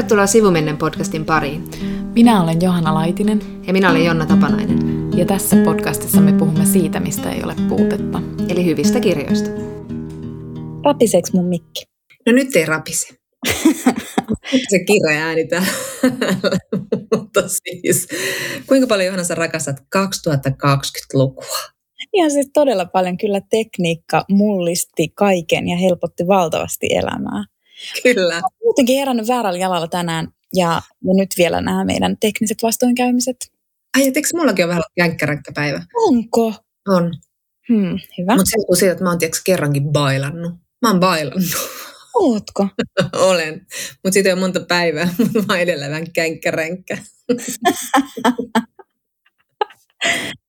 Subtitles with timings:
[0.00, 1.64] Tervetuloa Sivumennen podcastin pariin.
[2.14, 3.40] Minä olen Johanna Laitinen.
[3.66, 4.78] Ja minä olen Jonna Tapanainen.
[5.16, 8.22] Ja tässä podcastissa me puhumme siitä, mistä ei ole puutetta.
[8.48, 9.50] Eli hyvistä kirjoista.
[10.84, 11.84] Rapiseeks mun mikki?
[12.26, 13.08] No nyt ei rapise.
[14.70, 14.84] se
[15.18, 15.68] ääni täällä.
[17.16, 18.08] Mutta siis,
[18.66, 21.58] kuinka paljon Johanna sä rakastat 2020-lukua?
[22.12, 23.18] Ihan siis todella paljon.
[23.18, 27.44] Kyllä tekniikka mullisti kaiken ja helpotti valtavasti elämää.
[28.02, 28.40] Kyllä.
[28.64, 33.36] Muutenkin herännyt väärällä jalalla tänään ja, ja nyt vielä nämä meidän tekniset vastoinkäymiset.
[33.96, 35.16] Ai, eikö mullakin ole vähän
[35.54, 35.82] päivä?
[36.08, 36.54] Onko?
[36.88, 37.12] On.
[37.68, 38.36] Hmm, hyvä.
[38.36, 40.52] Mutta se on siitä, että mä oon tiiäks, kerrankin bailannut.
[40.82, 41.50] Mä oon bailannut.
[42.14, 42.68] Ootko?
[43.30, 43.66] Olen.
[44.04, 46.98] Mutta siitä on monta päivää, mutta mä edelleen vähän känkkäränkkä.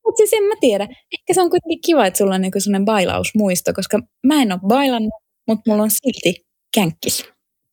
[0.04, 0.84] mutta siis en mä tiedä.
[0.84, 4.59] Ehkä se on kuitenkin kiva, että sulla on niinku sellainen bailausmuisto, koska mä en ole
[4.68, 5.13] bailannut,
[5.48, 7.26] mutta mulla on silti känkkis.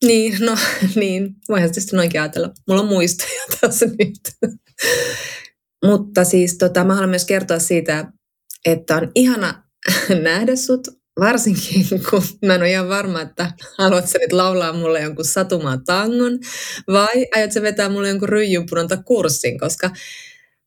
[0.05, 0.57] Niin, no
[0.95, 1.35] niin.
[1.49, 2.51] Voihan tietysti noinkin ajatella.
[2.69, 4.53] Mulla on muistoja tässä nyt.
[5.85, 8.13] Mutta siis tota, mä haluan myös kertoa siitä,
[8.65, 9.63] että on ihana
[10.23, 10.89] nähdä sut,
[11.21, 15.79] varsinkin kun mä en ole ihan varma, että haluat sä nyt laulaa mulle jonkun satumaa
[15.87, 16.39] tangon
[16.93, 19.91] vai aiot sä vetää mulle jonkun ryijynpunonta kurssin, koska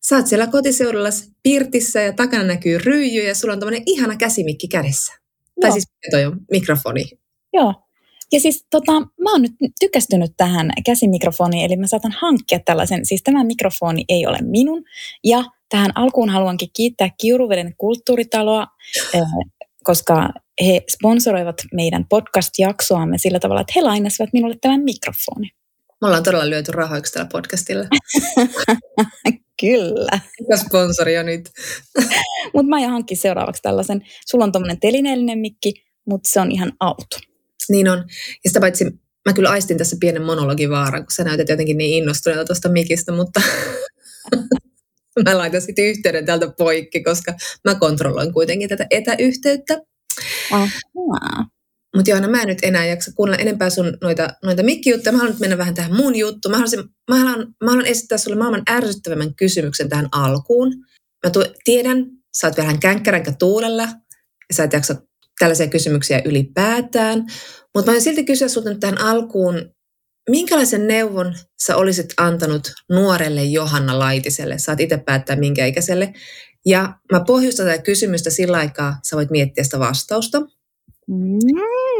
[0.08, 1.10] sä oot siellä kotiseudulla
[1.44, 5.14] pirtissä ja takana näkyy ryijy ja sulla on tämmöinen ihana käsimikki kädessä.
[5.14, 5.62] Joo.
[5.62, 7.10] Tai siis toi on mikrofoni.
[7.54, 7.74] Joo,
[8.32, 13.24] ja siis tota, mä oon nyt tykästynyt tähän käsimikrofoniin, eli mä saatan hankkia tällaisen, siis
[13.24, 14.84] tämä mikrofoni ei ole minun.
[15.24, 18.68] Ja tähän alkuun haluankin kiittää Kiuruveden kulttuuritaloa,
[19.84, 20.30] koska
[20.66, 25.50] he sponsoroivat meidän podcast-jaksoamme sillä tavalla, että he lainasivat minulle tämän mikrofoni.
[26.02, 27.86] Me ollaan todella lyöty rahoiksi tällä podcastilla.
[29.62, 30.20] Kyllä.
[30.40, 31.52] Mikä sponsori on nyt?
[32.54, 34.02] mutta mä aion hankkia seuraavaksi tällaisen.
[34.26, 35.74] Sulla on tuommoinen telineellinen mikki,
[36.06, 37.31] mutta se on ihan auto.
[37.70, 37.98] Niin on.
[38.44, 38.86] Ja sitä paitsi
[39.26, 43.42] mä kyllä aistin tässä pienen monologivaaran, kun sä näytät jotenkin niin innostuneelta tuosta mikistä, mutta
[45.26, 47.34] mä laitan sitten yhteyden täältä poikki, koska
[47.66, 49.82] mä kontrolloin kuitenkin tätä etäyhteyttä.
[51.96, 55.12] Mutta Johanna, mä en nyt enää jaksa kuunnella enempää sun noita, noita mikkijuttuja.
[55.12, 56.52] Mä haluan nyt mennä vähän tähän mun juttuun.
[56.52, 60.74] Mä, haluaisin, mä, haluan, mä haluan esittää sulle maailman ärsyttävämmän kysymyksen tähän alkuun.
[61.26, 63.84] Mä tu- tiedän, sä oot vähän känkkäränkä tuulella
[64.50, 64.96] ja sä et jaksa
[65.42, 67.26] tällaisia kysymyksiä ylipäätään.
[67.76, 69.74] Mutta mä silti kysyä sinulta nyt tähän alkuun,
[70.30, 71.36] minkälaisen neuvon
[71.66, 74.58] sä olisit antanut nuorelle Johanna Laitiselle?
[74.58, 76.14] Saat itse päättää minkä ikäiselle.
[76.66, 80.40] Ja mä pohjustan tätä kysymystä sillä aikaa, sä voit miettiä sitä vastausta.
[81.08, 81.40] Mm.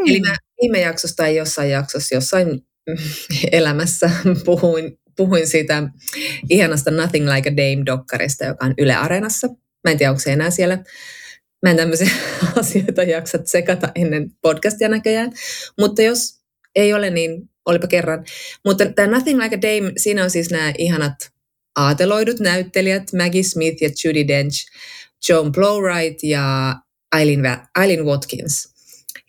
[0.08, 2.62] Eli mä viime jaksossa tai jossain jaksossa, jossain
[3.52, 4.10] elämässä
[4.46, 5.84] puhuin, puhuin siitä
[6.50, 9.48] ihanasta Nothing Like a Dame-dokkarista, joka on Yle Areenassa.
[9.84, 10.84] Mä en tiedä, onko se enää siellä.
[11.62, 12.12] Mä en tämmöisiä
[12.60, 15.32] asioita jaksa tsekata ennen podcastia näköjään.
[15.80, 16.42] Mutta jos
[16.76, 18.26] ei ole, niin olipa kerran.
[18.66, 21.32] Mutta tämä Nothing Like a Dame, siinä on siis nämä ihanat
[21.76, 24.66] aateloidut näyttelijät, Maggie Smith ja Judy Dench,
[25.30, 26.76] Joan Plowright ja
[27.20, 28.74] Eileen, Eileen Watkins.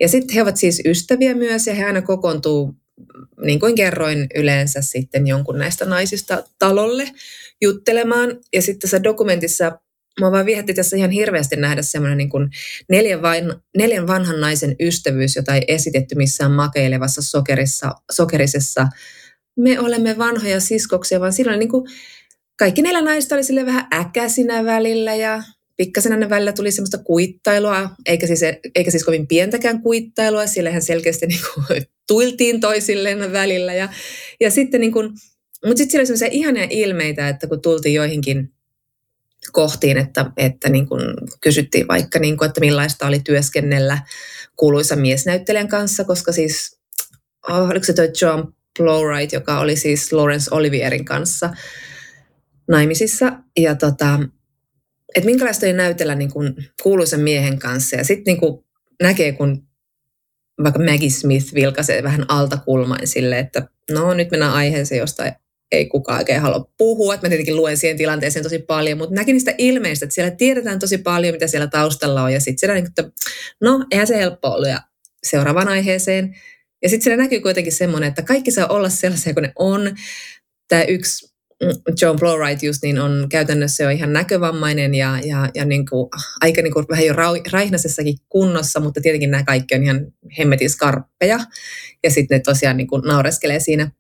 [0.00, 2.75] Ja sitten he ovat siis ystäviä myös ja he aina kokoontuu,
[3.44, 7.09] niin kuin kerroin, yleensä sitten jonkun näistä naisista talolle
[7.60, 8.38] juttelemaan.
[8.53, 9.78] Ja sitten tässä dokumentissa
[10.21, 12.50] Mua vaan viehätti tässä ihan hirveästi nähdä semmoinen niin kuin
[12.89, 13.45] neljän, vain,
[13.77, 18.89] neljän vanhan naisen ystävyys, jota ei esitetty missään makeilevassa sokerissa, sokerisessa.
[19.56, 21.89] Me olemme vanhoja siskoksia, vaan silloin niin kuin
[22.59, 25.43] kaikki neljä naista oli sille vähän äkäsinä välillä ja
[25.77, 28.41] pikkasen aina välillä tuli semmoista kuittailua, eikä siis,
[28.75, 33.75] eikä siis kovin pientäkään kuittailua, sillä hän selkeästi niin kuin, tuiltiin toisilleen välillä.
[33.75, 33.89] Ja,
[34.41, 35.06] ja sitten niin kuin,
[35.67, 38.51] mutta sitten siellä oli semmoisia ihania ilmeitä, että kun tultiin joihinkin
[39.53, 41.03] kohtiin, että, että niin kuin
[41.41, 43.98] kysyttiin vaikka, niin kuin, että millaista oli työskennellä
[44.56, 46.80] kuuluisa miesnäyttelijän kanssa, koska siis,
[47.48, 51.50] oh, oliko se toi John Plowright, joka oli siis Lawrence Olivierin kanssa
[52.69, 54.20] naimisissa, ja tota,
[55.14, 58.64] että minkälaista oli näytellä niin kuin kuuluisen miehen kanssa, ja sitten niin
[59.02, 59.66] näkee, kun
[60.62, 65.25] vaikka Maggie Smith vilkaisee vähän altakulmain sille, että no nyt mennään aiheeseen, josta
[65.76, 67.19] ei kukaan oikein halua puhua.
[67.22, 70.98] Mä tietenkin luen siihen tilanteeseen tosi paljon, mutta näkin niistä ilmeistä, että siellä tiedetään tosi
[70.98, 72.32] paljon, mitä siellä taustalla on.
[72.32, 73.10] Ja sitten siellä, niin että
[73.60, 74.69] no, eihän se helppo ollut.
[74.69, 74.80] Ja
[75.24, 76.36] seuraavaan aiheeseen.
[76.82, 79.96] Ja sitten siellä näkyy kuitenkin semmoinen, että kaikki saa olla sellaisia kuin ne on.
[80.69, 81.70] Tämä yksi mm,
[82.00, 86.08] John Plowright just niin on käytännössä jo ihan näkövammainen ja, ja, ja niin kuin,
[86.40, 87.14] aika niin kuin vähän jo
[87.52, 90.06] raihnasessakin kunnossa, mutta tietenkin nämä kaikki on ihan
[90.38, 91.38] hemmetin skarppeja.
[92.04, 93.90] Ja sitten ne tosiaan niin kuin naureskelee siinä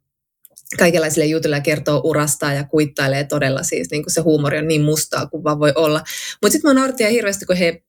[0.78, 4.82] kaikenlaisille jutuille ja kertoo urastaan ja kuittailee todella siis, niin kuin se huumori on niin
[4.82, 6.02] mustaa kuin vaan voi olla.
[6.42, 7.82] Mutta sitten mä naurattiin hirveästi, kun he,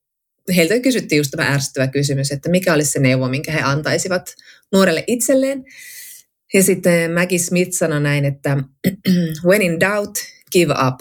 [0.56, 4.36] heiltä kysyttiin just tämä ärsyttävä kysymys, että mikä olisi se neuvo, minkä he antaisivat
[4.72, 5.64] nuorelle itselleen.
[6.54, 8.58] Ja sitten Maggie Smith sanoi näin, että
[9.48, 10.16] when in doubt,
[10.52, 11.00] give up.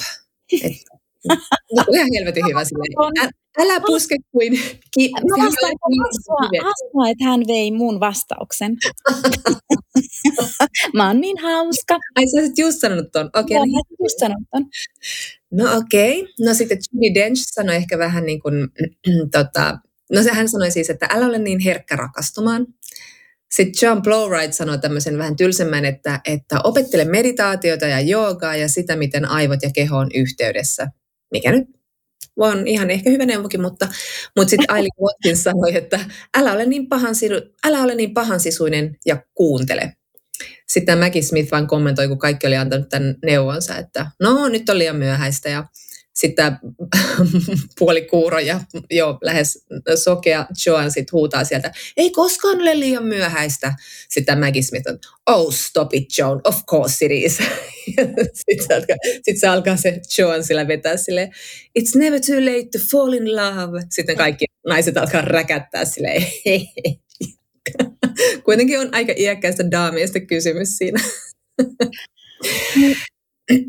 [1.30, 3.32] Että, ihan helvetin hyvä silleen.
[3.58, 4.60] Älä puske kuin...
[4.94, 5.72] Ki- Mä vastaan
[6.62, 8.76] hasua, että hän vei mun vastauksen.
[10.96, 11.98] mä oon niin hauska.
[12.16, 13.30] Ai sä olisit just sanonut ton.
[13.36, 13.56] Okei.
[13.56, 13.84] Okay, niin.
[14.02, 14.66] just sanonut ton.
[15.50, 16.20] No okei.
[16.20, 16.32] Okay.
[16.40, 18.54] No sitten Judy Dench sanoi ehkä vähän niin kuin,
[19.36, 19.78] tota,
[20.12, 22.66] no se hän sanoi siis, että älä ole niin herkkä rakastumaan.
[23.50, 28.96] Sitten John Blowright sanoi tämmöisen vähän tylsemmän, että, että opettele meditaatiota ja joogaa ja sitä,
[28.96, 30.88] miten aivot ja keho on yhteydessä.
[31.32, 31.68] Mikä nyt
[32.36, 33.88] on ihan ehkä hyvä neuvokin, mutta,
[34.36, 36.00] mutta sitten Aileen Watkins sanoi, että
[36.36, 37.14] älä ole, niin pahan,
[37.64, 39.96] älä ole niin pahansisuinen ja kuuntele.
[40.68, 44.78] Sitten Maggie Smith vain kommentoi, kun kaikki oli antanut tämän neuvonsa, että no nyt on
[44.78, 45.64] liian myöhäistä ja
[46.14, 46.58] sitten
[47.78, 48.60] puoli kuuro ja
[48.90, 49.64] jo lähes
[49.94, 53.74] sokea Joan sit huutaa sieltä, ei koskaan ole liian myöhäistä.
[54.08, 57.36] Sitten Maggie Smith on, oh stop it Joan, of course it is.
[58.46, 61.30] sitten se, alkaa, sit se alkaa se Joan sillä vetää sille,
[61.78, 63.82] it's never too late to fall in love.
[63.90, 66.26] Sitten kaikki naiset alkaa räkättää silleen,
[68.44, 71.00] Kuitenkin on aika iäkkäistä daamista kysymys siinä.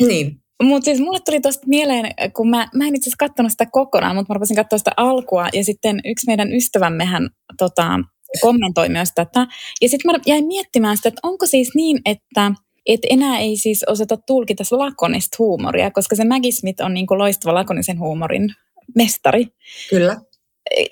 [0.08, 0.43] niin.
[0.64, 4.16] Mutta siis mulle tuli tuosta mieleen, kun mä, mä en itse asiassa katsonut sitä kokonaan,
[4.16, 8.00] mutta mä rupesin katsoa sitä alkua ja sitten yksi meidän ystävämmehän tota,
[8.42, 9.48] kommentoi myös tätä.
[9.82, 12.52] Ja sitten mä jäin miettimään sitä, että onko siis niin, että
[12.86, 17.54] et enää ei siis osata tulkita lakonista huumoria, koska se Maggie Smith on niin loistava
[17.54, 18.50] lakonisen huumorin
[18.96, 19.48] mestari.
[19.90, 20.18] Kyllä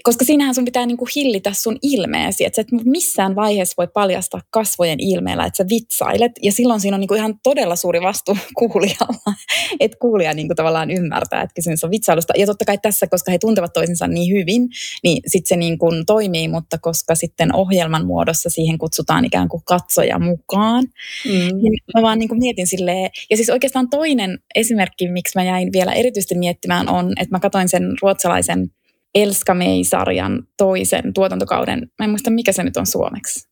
[0.03, 4.41] koska siinähän sun pitää niinku hillitä sun ilmeesi, että sä et missään vaiheessa voi paljastaa
[4.50, 9.33] kasvojen ilmeellä, että sä vitsailet, ja silloin siinä on niinku ihan todella suuri vastuu kuulijalla,
[9.79, 12.33] että kuulija niinku tavallaan ymmärtää, että kysymys on vitsailusta.
[12.38, 14.69] Ja totta kai tässä, koska he tuntevat toisensa niin hyvin,
[15.03, 20.19] niin sitten se niinku toimii, mutta koska sitten ohjelman muodossa siihen kutsutaan ikään kuin katsoja
[20.19, 20.83] mukaan,
[21.25, 21.31] mm.
[21.31, 25.94] niin mä vaan niinku mietin silleen, ja siis oikeastaan toinen esimerkki, miksi mä jäin vielä
[25.94, 28.71] erityisesti miettimään on, että mä katsoin sen ruotsalaisen
[29.16, 31.92] Elska May-sarjan toisen tuotantokauden.
[32.00, 33.50] Mä en muista, mikä se nyt on suomeksi.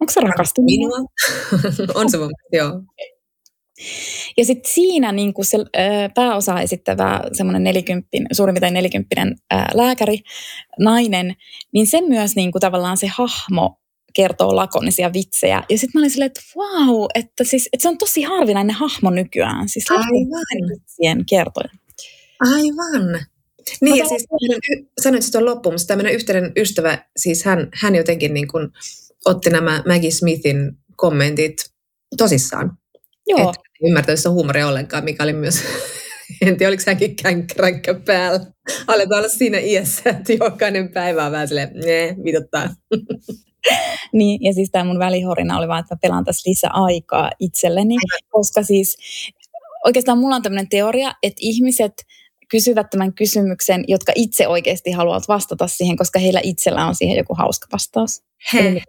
[0.00, 0.70] Onko se rakastunut?
[0.70, 0.98] Minua.
[2.00, 2.82] on se mun, joo.
[4.36, 5.58] Ja sitten siinä niin se
[6.14, 9.36] pääosa esittävä semmoinen nelikymppinen, suurin piirtein nelikymppinen
[9.74, 10.18] lääkäri,
[10.78, 11.34] nainen,
[11.72, 13.80] niin se myös niin kuin, tavallaan se hahmo
[14.14, 15.62] kertoo lakonisia vitsejä.
[15.70, 19.10] Ja sitten mä olin silleen, että wow, että, siis, että se on tosi harvinainen hahmo
[19.10, 19.68] nykyään.
[19.68, 21.24] Siis Aivan.
[21.30, 21.68] kertoja.
[22.40, 23.26] Aivan.
[23.80, 24.26] Niin, ja siis
[25.00, 28.68] sanoit tuon loppuun, mutta tämmöinen yhteinen ystävä, siis hän, hän jotenkin niin kuin
[29.24, 31.56] otti nämä Maggie Smithin kommentit
[32.16, 32.78] tosissaan.
[33.26, 33.50] Joo.
[33.50, 35.62] Et ymmärtänyt sitä huumoria ollenkaan, mikä oli myös,
[36.46, 38.40] en tiedä oliko hänkin känkränkkä päällä.
[38.86, 42.16] Aletaan olla siinä iässä, että jokainen päivä on vähän silleen, nee,
[44.12, 47.96] niin, ja siis tämä mun välihorina oli vaan, että mä pelaan tässä lisää aikaa itselleni,
[48.28, 48.96] koska siis
[49.84, 51.92] oikeastaan mulla on tämmöinen teoria, että ihmiset
[52.54, 57.34] kysyvät tämän kysymyksen, jotka itse oikeasti haluavat vastata siihen, koska heillä itsellä on siihen joku
[57.34, 58.22] hauska vastaus.
[58.52, 58.82] He,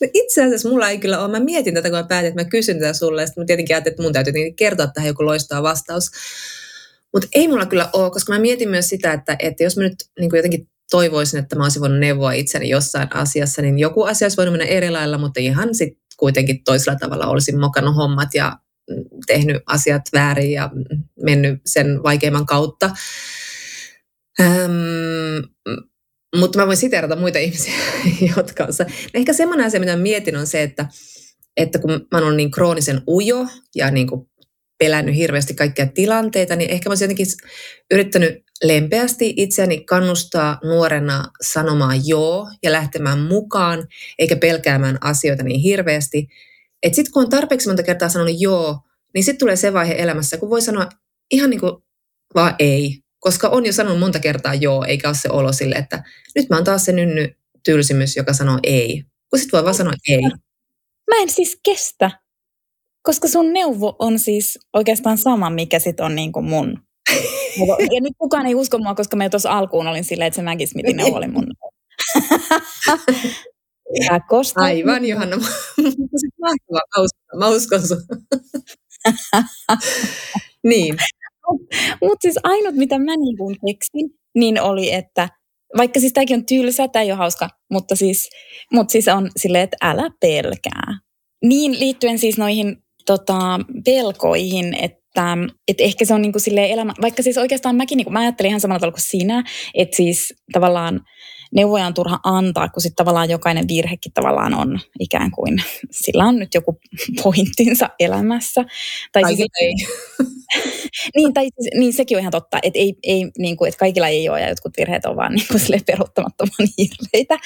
[0.00, 1.30] No itse asiassa mulla ei kyllä ole.
[1.30, 3.26] Mä mietin tätä, kun mä päätin, että mä kysyn tätä sulle.
[3.26, 6.10] Sitten mä tietenkin ajattelin, että mun täytyy kertoa tähän joku loistava vastaus.
[7.12, 9.94] Mutta ei mulla kyllä ole, koska mä mietin myös sitä, että, että jos mä nyt
[10.18, 14.36] niin jotenkin toivoisin, että mä olisin voinut neuvoa itseni jossain asiassa, niin joku asia olisi
[14.36, 18.56] voinut mennä eri lailla, mutta ihan sitten kuitenkin toisella tavalla olisin mokannut hommat ja
[19.26, 20.70] tehnyt asiat väärin ja
[21.22, 22.90] mennyt sen vaikeimman kautta.
[24.40, 24.70] Ähm,
[26.36, 27.74] mutta mä voin siterata muita ihmisiä,
[28.36, 28.86] jotka on...
[29.14, 30.86] Ehkä semmoinen asia, mitä mietin, on se, että,
[31.56, 34.30] että kun mä oon niin kroonisen ujo ja niin kuin
[34.78, 37.26] pelännyt hirveästi kaikkia tilanteita, niin ehkä mä olisin jotenkin
[37.90, 43.86] yrittänyt lempeästi itseäni kannustaa nuorena sanomaan joo ja lähtemään mukaan,
[44.18, 46.28] eikä pelkäämään asioita niin hirveästi.
[46.82, 48.78] Että sitten kun on tarpeeksi monta kertaa sanonut joo,
[49.14, 50.88] niin sitten tulee se vaihe elämässä, kun voi sanoa
[51.30, 51.72] ihan niin kuin
[52.34, 52.98] vaan ei.
[53.18, 56.02] Koska on jo sanonut monta kertaa joo, eikä ole se olo sille, että
[56.34, 57.28] nyt mä oon taas se nynny
[57.64, 59.04] tylsimys, joka sanoo ei.
[59.30, 60.22] Kun sit voi vaan sanoa ei.
[61.10, 62.10] Mä en siis kestä,
[63.02, 66.82] koska sun neuvo on siis oikeastaan sama, mikä sit on niin kuin mun.
[67.94, 70.42] Ja nyt kukaan ei usko mua, koska mä jo tuossa alkuun olin silleen, että se
[70.42, 71.46] Maggie Smithin neuvo oli mun.
[74.28, 74.60] Kosta.
[74.60, 75.36] Aivan, Johanna.
[76.40, 76.82] Mahtavaa.
[76.96, 78.02] Mä uskon, mä uskon sun.
[80.70, 80.96] niin.
[82.02, 85.28] Mutta siis ainut, mitä mä niin kuin keksin, niin oli, että
[85.76, 88.28] vaikka siis tämäkin on tylsä, tämä ei ole hauska, mutta siis,
[88.72, 90.98] mutta siis on silleen, että älä pelkää.
[91.44, 95.36] Niin liittyen siis noihin tota, pelkoihin, että,
[95.68, 98.48] että ehkä se on niin kuin elämä, vaikka siis oikeastaan mäkin, niin kuin, mä ajattelin
[98.48, 99.44] ihan samalla tavalla kuin sinä,
[99.74, 101.00] että siis tavallaan
[101.54, 106.36] neuvoja on turha antaa, kun sitten tavallaan jokainen virhekin tavallaan on ikään kuin, sillä on
[106.36, 106.78] nyt joku
[107.22, 108.64] pointtinsa elämässä.
[109.12, 109.74] Tai siis, ei.
[111.16, 114.08] niin, tai siis, niin sekin on ihan totta, että, ei, ei, niin kuin, että kaikilla
[114.08, 117.38] ei ole ja jotkut virheet on vaan niin kuin peruuttamattoman hirveitä.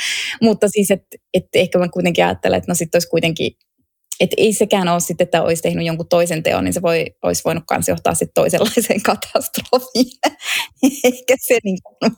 [0.43, 3.53] Mutta siis, että, että ehkä mä kuitenkin ajattelen, että no sitten olisi kuitenkin
[4.21, 7.43] että ei sekään ole sitten, että olisi tehnyt jonkun toisen teon, niin se voi, olisi
[7.45, 10.19] voinut myös johtaa sitten toisenlaiseen katastrofiin.
[10.83, 12.13] Eikä se niin kuin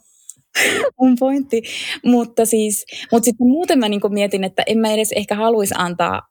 [1.01, 1.63] mun pointti.
[2.05, 6.23] Mutta siis, mutta sitten muuten mä niin mietin, että en mä edes ehkä haluaisi antaa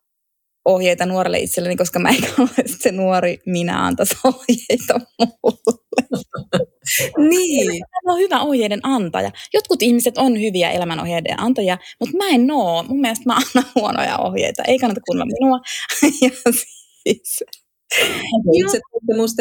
[0.66, 2.16] ohjeita nuorelle itselleni, koska mä en
[2.60, 5.86] että se nuori minä antaisi ohjeita mulle.
[7.30, 7.82] niin.
[8.06, 9.32] Mä on hyvä ohjeiden antaja.
[9.54, 12.84] Jotkut ihmiset on hyviä elämänohjeiden antajia, mutta mä en oo.
[12.84, 14.64] Mun mielestä mä annan huonoja ohjeita.
[14.68, 15.60] Ei kannata kuunnella minua.
[16.22, 17.44] ja siis...
[18.54, 18.80] Itse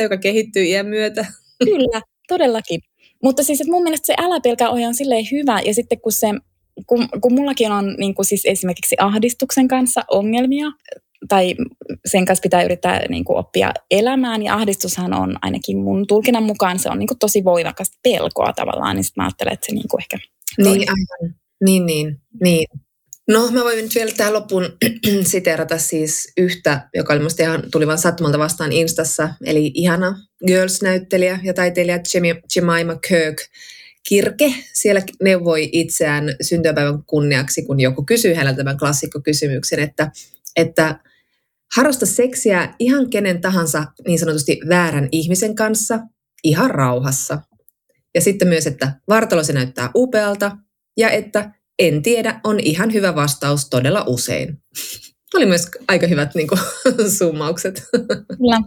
[0.02, 1.26] joka kehittyy iän myötä.
[1.64, 2.80] Kyllä, todellakin.
[3.24, 5.60] Mutta siis että mun mielestä se älä pelkää ohje on silleen hyvä.
[5.60, 6.26] Ja sitten kun se
[6.86, 10.66] kun, kun mullakin on niin kuin siis esimerkiksi ahdistuksen kanssa ongelmia,
[11.28, 11.54] tai
[12.06, 16.78] sen kanssa pitää yrittää niin kuin oppia elämään, ja ahdistushan on ainakin mun tulkinnan mukaan,
[16.78, 19.88] se on niin kuin tosi voimakasta pelkoa tavallaan, niin sitten mä ajattelen, että se niin
[19.88, 20.18] kuin ehkä...
[20.58, 21.34] Niin, aivan.
[21.64, 22.66] Niin, niin, niin.
[23.28, 24.76] No, mä voin nyt vielä tähän loppuun
[25.32, 31.38] siteerata siis yhtä, joka oli musta ihan, tuli vaan sattumalta vastaan Instassa, eli ihana Girls-näyttelijä
[31.42, 31.98] ja taiteilija
[32.56, 33.36] Jemima Kirk,
[34.08, 40.10] Kirke siellä neuvoi itseään syntymäpäivän kunniaksi, kun joku kysyy häneltä tämän klassikkokysymyksen, että,
[40.56, 41.00] että
[41.76, 46.00] harrasta seksiä ihan kenen tahansa niin sanotusti väärän ihmisen kanssa,
[46.44, 47.38] ihan rauhassa.
[48.14, 50.56] Ja sitten myös, että vartalo se näyttää upealta
[50.96, 54.58] ja että en tiedä on ihan hyvä vastaus todella usein.
[55.34, 56.60] Oli myös aika hyvät niin kuin,
[57.18, 57.82] summaukset.
[58.38, 58.60] Kyllä.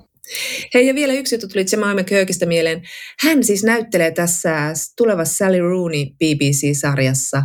[0.73, 2.81] Hei, ja vielä yksi juttu tuli Jemima Kirkistä mieleen.
[3.19, 7.43] Hän siis näyttelee tässä tulevassa Sally Rooney BBC-sarjassa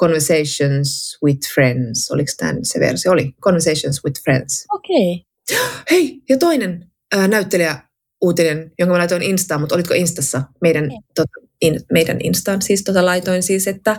[0.00, 2.10] Conversations with Friends.
[2.10, 3.12] Oliko tämä nyt se versio?
[3.12, 3.32] Oli.
[3.42, 4.64] Conversations with Friends.
[4.74, 5.26] Okei.
[5.52, 5.66] Okay.
[5.90, 7.78] Hei, ja toinen äh, näyttelijä
[8.20, 10.42] uutinen, jonka mä laitoin Instaan, mutta olitko Instassa?
[10.60, 13.96] Meidän, tota, in, meidän Instaan siis tota laitoin siis, että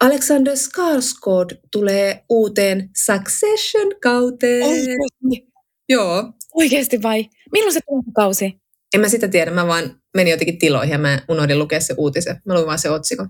[0.00, 4.62] Alexander Skarsgård tulee uuteen Succession-kauteen.
[4.62, 5.52] Oikeasti?
[5.88, 6.32] Joo.
[6.54, 7.28] Oikeasti vai?
[7.52, 8.60] Milloin se tulee kausi?
[8.94, 12.42] En mä sitä tiedä, mä vaan menin jotenkin tiloihin ja mä unohdin lukea se uutisen.
[12.44, 13.28] Mä luin vaan se otsikon.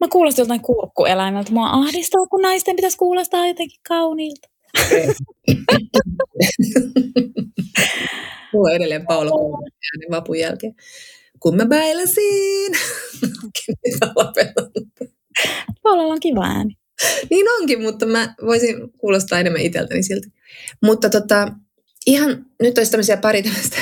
[0.00, 1.52] Mä kuulostin joltain kurkkueläimeltä.
[1.52, 4.48] Mua ahdistaa, kun naisten pitäisi kuulostaa jotenkin kauniilta.
[8.52, 9.72] Mulla on edelleen Paula Kuulen
[10.10, 10.74] vapun jälkeen.
[11.40, 12.72] Kun mä bailasin.
[15.82, 16.76] Paulalla on kiva ääni.
[17.30, 20.28] Niin onkin, mutta mä voisin kuulostaa enemmän itseltäni silti.
[20.82, 21.52] Mutta tota,
[22.06, 23.76] ihan nyt olisi tämmöisiä pari tämmöistä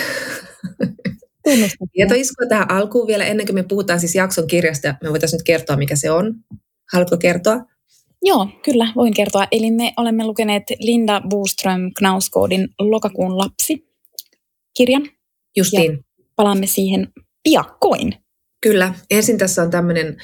[1.97, 4.94] ja iskua tähän alkuun vielä ennen kuin me puhutaan siis jakson kirjasta.
[5.02, 6.35] Me voitaisiin nyt kertoa, mikä se on.
[6.92, 7.56] Haluatko kertoa?
[8.23, 9.47] Joo, kyllä, voin kertoa.
[9.52, 13.88] Eli me olemme lukeneet Linda Boström Knauskoodin Lokakuun lapsi
[14.76, 15.09] kirjan.
[15.56, 15.92] Justiin.
[15.92, 17.09] Ja palaamme siihen
[17.42, 18.14] piakkoin.
[18.61, 18.94] Kyllä.
[19.11, 20.16] Ensin tässä on tämmöinen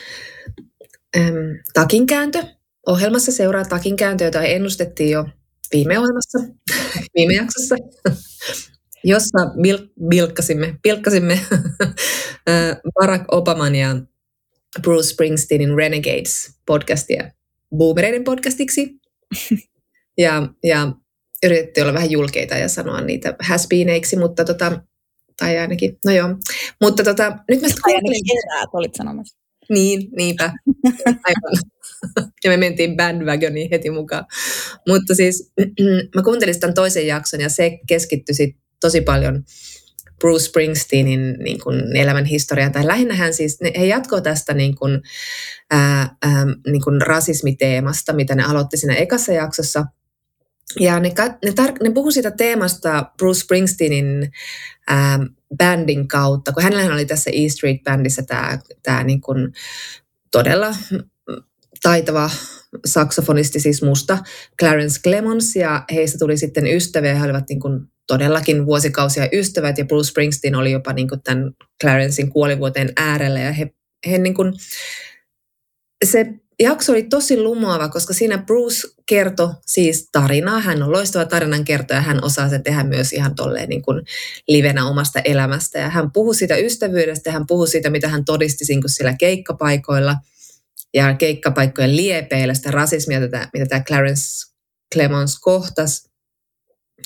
[1.16, 2.42] äm, takinkääntö.
[2.86, 5.24] Ohjelmassa seuraa takinkääntö, jota ennustettiin jo
[5.72, 6.38] viime ohjelmassa,
[7.16, 7.76] viime jaksossa,
[9.04, 11.40] jossa bil- bilkkasimme, pilkkasimme
[12.94, 13.96] Barack Obaman ja
[14.82, 17.30] Bruce Springsteenin Renegades podcastia
[17.76, 19.00] boomereiden podcastiksi.
[20.18, 20.92] Ja, ja
[21.42, 23.68] yritettiin olla vähän julkeita ja sanoa niitä has
[24.18, 24.82] mutta tota,
[25.38, 26.28] tai ainakin, no joo.
[26.80, 28.20] Mutta tota, nyt mä sitten kuuntelin...
[28.72, 29.38] olit sanomassa.
[29.70, 30.52] Niin, niinpä.
[31.06, 31.62] Aivan.
[32.44, 34.24] ja me mentiin bandwagoniin heti mukaan.
[34.88, 35.52] Mutta siis
[36.16, 39.44] mä kuuntelin tämän toisen jakson ja se keskittyi tosi paljon
[40.20, 42.72] Bruce Springsteenin niin kuin elämän historiaan.
[42.72, 45.02] Tai lähinnä hän siis, he jatkoi tästä niin kuin,
[45.70, 49.84] ää, ää, niin kuin rasismiteemasta, mitä ne aloitti siinä ekassa jaksossa.
[50.80, 51.12] Ja ne,
[51.44, 54.32] ne, tar- ne puhui siitä teemasta Bruce Springsteenin
[54.88, 55.18] ää,
[55.56, 59.20] bändin kautta, kun hänellä oli tässä E Street Bandissa tämä, tämä niin
[60.32, 60.74] todella
[61.82, 62.30] taitava
[62.86, 64.18] saksofonisti, siis musta,
[64.60, 69.84] Clarence Clemons, ja heistä tuli sitten ystäviä, he olivat niin kuin todellakin vuosikausia ystävät, ja
[69.84, 71.50] Bruce Springsteen oli jopa niin tämän
[71.82, 73.70] Clarencein kuolivuoteen äärellä, ja he,
[74.10, 74.34] he niin
[76.04, 76.26] se
[76.60, 80.60] jakso oli tosi lumoava, koska siinä Bruce kertoi siis tarinaa.
[80.60, 84.02] Hän on loistava tarinan kertoja, hän osaa sen tehdä myös ihan tolleen niin kuin
[84.48, 85.78] livenä omasta elämästä.
[85.78, 90.16] Ja hän puhui siitä ystävyydestä, hän puhui siitä, mitä hän todisti sillä keikkapaikoilla
[90.94, 94.52] ja keikkapaikkojen liepeillä, sitä rasismia, mitä tämä Clarence
[94.94, 96.07] Clemons kohtasi.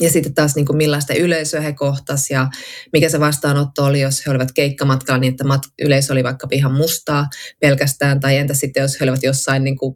[0.01, 2.49] Ja sitten taas niin kuin millaista yleisöä he kohtas ja
[2.93, 6.73] mikä se vastaanotto oli, jos he olivat keikkamatkalla niin, että mat- yleisö oli vaikka ihan
[6.73, 7.29] mustaa
[7.61, 9.95] pelkästään, tai entä sitten jos he olivat jossain niin kuin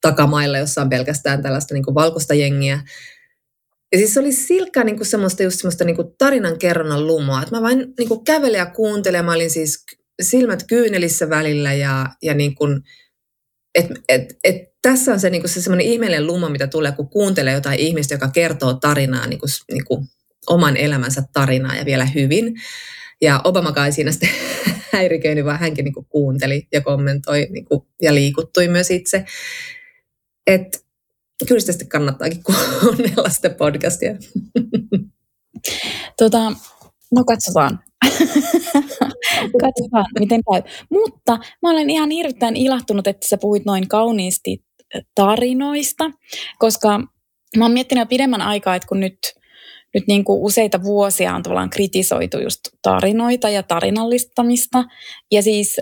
[0.00, 2.80] takamailla, jossa on pelkästään tällaista niin kuin valkoista jengiä.
[3.92, 7.42] Ja siis se oli silkkaa niin kuin semmoista, just semmoista niin kuin tarinan kerronnan lumoa,
[7.42, 9.84] että mä vain niin kuin kävelin ja kuuntelin, mä olin siis
[10.22, 12.80] silmät kyynelissä välillä ja, ja niin kuin,
[13.74, 17.08] et, et, et tässä on se, niin kuin se semmoinen ihmeellinen luma, mitä tulee, kun
[17.08, 20.06] kuuntelee jotain ihmistä, joka kertoo tarinaa, niin kuin, niin kuin
[20.46, 22.54] oman elämänsä tarinaa ja vielä hyvin.
[23.20, 24.28] Ja Obama kai siinä sitten
[24.92, 29.24] häiriköinyt, vaan hänkin niin kuin kuunteli ja kommentoi niin kuin, ja liikuttui myös itse.
[30.46, 30.78] Että
[31.48, 32.42] kyllä sitä sitten kannattaakin
[32.82, 34.14] kuunnella sitä podcastia.
[36.16, 36.52] Tota,
[37.10, 37.78] no katsotaan.
[39.62, 40.62] katsotaan, miten käy.
[40.90, 44.69] Mutta mä olen ihan hirveän ilahtunut, että sä puhuit noin kauniisti
[45.14, 46.10] tarinoista,
[46.58, 47.00] koska
[47.56, 49.18] mä oon miettinyt jo pidemmän aikaa, että kun nyt,
[49.94, 54.84] nyt niin kuin useita vuosia on tavallaan kritisoitu just tarinoita ja tarinallistamista,
[55.32, 55.76] ja siis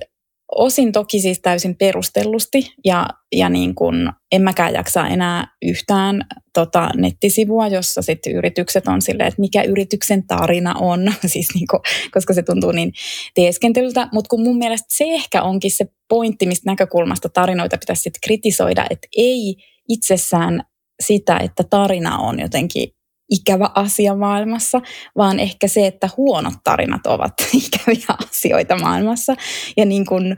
[0.57, 6.23] osin toki siis täysin perustellusti ja, ja niin kuin en mäkään jaksa enää yhtään
[6.55, 11.81] tota nettisivua, jossa sitten yritykset on silleen, että mikä yrityksen tarina on, siis niin kuin,
[12.11, 12.93] koska se tuntuu niin
[13.35, 18.21] teeskentelyltä, mutta kun mun mielestä se ehkä onkin se pointti, mistä näkökulmasta tarinoita pitäisi sitten
[18.25, 19.57] kritisoida, että ei
[19.89, 20.63] itsessään
[21.03, 22.89] sitä, että tarina on jotenkin
[23.31, 24.81] ikävä asia maailmassa,
[25.17, 27.33] vaan ehkä se, että huonot tarinat ovat
[27.65, 29.37] ikäviä asioita maailmassa.
[29.77, 30.37] Ja niin kun,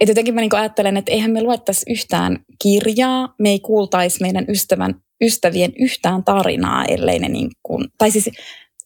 [0.00, 4.44] et jotenkin mä niin ajattelen, että eihän me luettaisi yhtään kirjaa, me ei kuultaisi meidän
[4.48, 4.94] ystävän,
[5.24, 8.30] ystävien yhtään tarinaa, ellei ne niin kuin, tai siis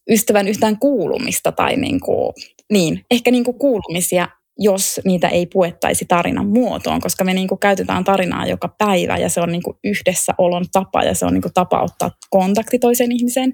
[0.09, 2.33] ystävän yhtään kuulumista tai niin kuin,
[2.71, 4.27] niin, ehkä niin kuin kuulumisia
[4.59, 9.29] jos niitä ei puettaisi tarinan muotoon, koska me niin kuin käytetään tarinaa joka päivä ja
[9.29, 13.11] se on niin kuin yhdessäolon tapa ja se on niin kuin tapa ottaa kontakti toiseen
[13.11, 13.53] ihmiseen.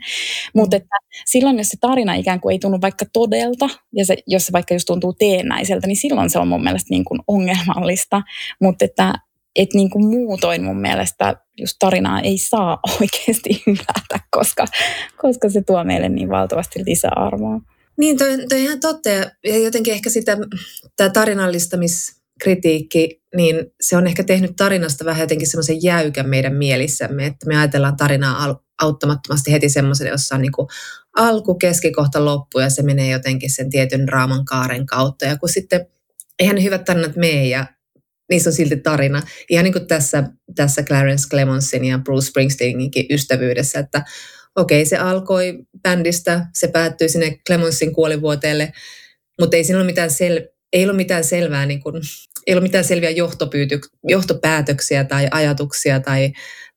[0.55, 0.95] Mutta että
[1.25, 4.73] silloin, jos se tarina ikään kuin ei tunnu vaikka todelta ja se, jos se vaikka
[4.73, 8.21] just tuntuu teennäiseltä, niin silloin se on mun mielestä niin kuin ongelmallista.
[8.61, 9.13] Mutta että
[9.55, 14.65] et niin kuin muutoin mun mielestä just tarinaa ei saa oikeasti hylätä, koska,
[15.17, 17.61] koska se tuo meille niin valtavasti lisäarvoa.
[17.97, 19.09] Niin, toi, toi ihan totta.
[19.09, 19.31] Ja
[19.63, 20.37] jotenkin ehkä sitä,
[20.97, 27.47] tämä tarinallistamiskritiikki, niin se on ehkä tehnyt tarinasta vähän jotenkin semmoisen jäykän meidän mielissämme, että
[27.47, 30.67] me ajatellaan tarinaa auttamattomasti heti semmoisen, jossa on niin kuin
[31.17, 35.25] alku, keskikohta, loppu ja se menee jotenkin sen tietyn raaman kaaren kautta.
[35.25, 35.87] Ja kun sitten,
[36.39, 37.65] eihän ne hyvät tarinat mene ja
[38.29, 39.21] niissä on silti tarina.
[39.49, 40.23] Ihan niin kuin tässä,
[40.55, 44.03] tässä Clarence Clemonsin ja Bruce Springsteeninkin ystävyydessä, että
[44.55, 48.73] okei, se alkoi bändistä, se päättyi sinne Clemonsin kuolivuoteelle,
[49.41, 51.95] mutta ei siinä ole mitään, sel- ei ollut mitään selvää, niin kuin,
[52.47, 53.09] ei ollut mitään selviä
[54.09, 56.31] johtopäätöksiä tai ajatuksia tai,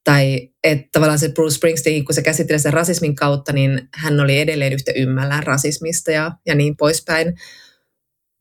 [0.05, 4.39] tai että tavallaan se Bruce Springsteen, kun se käsittelee sen rasismin kautta, niin hän oli
[4.41, 7.35] edelleen yhtä ymmällään rasismista ja, ja niin poispäin.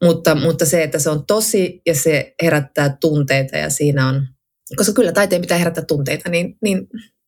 [0.03, 4.27] Mutta, mutta se, että se on tosi ja se herättää tunteita ja siinä on,
[4.75, 6.87] koska kyllä taiteen pitää herättää tunteita, niin, niin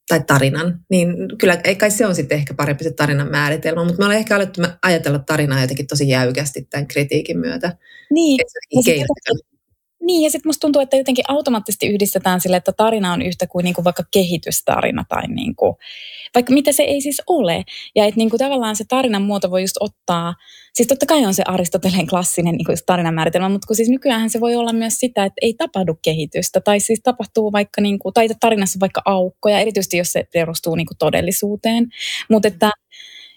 [0.10, 4.00] tai tarinan, niin kyllä ei kai se on sitten ehkä parempi se tarinan määritelmä, mutta
[4.00, 7.78] me ollaan ehkä alettu ajatella tarinaa jotenkin tosi jäykästi tämän kritiikin myötä.
[8.12, 8.40] Niin,
[8.84, 9.06] sitten
[10.08, 13.64] niin, ja sitten musta tuntuu, että jotenkin automaattisesti yhdistetään sille, että tarina on yhtä kuin,
[13.64, 15.76] niin kuin vaikka kehitystarina tai niin kuin,
[16.36, 17.64] vaikka mitä se ei siis ole.
[17.96, 20.34] Ja että niin kuin tavallaan se tarinan muoto voi just ottaa,
[20.74, 24.30] siis totta kai on se Aristoteleen klassinen niin kuin tarinan määritelmä, mutta kun siis nykyään
[24.30, 28.14] se voi olla myös sitä, että ei tapahdu kehitystä, tai siis tapahtuu vaikka, niin kuin,
[28.14, 31.88] tai tarinassa vaikka aukkoja, erityisesti jos se perustuu niin kuin todellisuuteen.
[32.30, 32.72] Mutta että,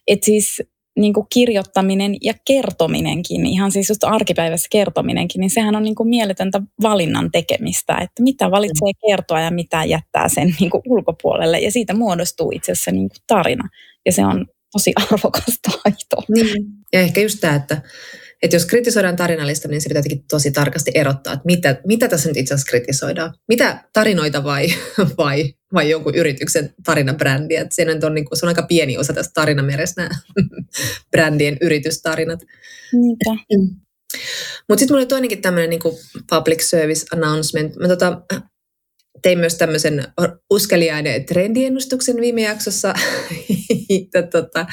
[0.06, 0.62] että siis
[0.98, 6.09] niin kuin kirjoittaminen ja kertominenkin, ihan siis just arkipäivässä kertominenkin, niin sehän on niin kuin
[6.09, 11.59] mieletöntä valinnan tekemistä, että mitä valitsee kertoa ja mitä jättää sen niin kuin ulkopuolelle.
[11.59, 13.68] Ja siitä muodostuu itse asiassa niin kuin tarina.
[14.07, 16.22] Ja se on tosi arvokas taito.
[16.29, 16.64] Niin.
[16.92, 17.83] Ja ehkä just tämä, että
[18.42, 22.29] että jos kritisoidaan tarinallista, niin se pitää jotenkin tosi tarkasti erottaa, että mitä, mitä tässä
[22.29, 23.35] nyt itse asiassa kritisoidaan.
[23.48, 24.66] Mitä tarinoita vai,
[25.18, 27.57] vai, vai jonkun yrityksen tarinabrändi.
[27.57, 30.14] Että se, on, niin kuin, se on aika pieni osa tästä tarinamerestä nämä
[31.11, 32.40] brändien yritystarinat.
[32.92, 33.31] Niinpä.
[34.68, 35.81] Mutta sitten mulla oli toinenkin tämmöinen niin
[36.31, 37.76] public service announcement.
[37.76, 38.22] Mä tota,
[39.22, 40.05] tein myös tämmöisen
[40.50, 42.94] uskeliaiden trendiennustuksen viime jaksossa.
[44.33, 44.66] tota,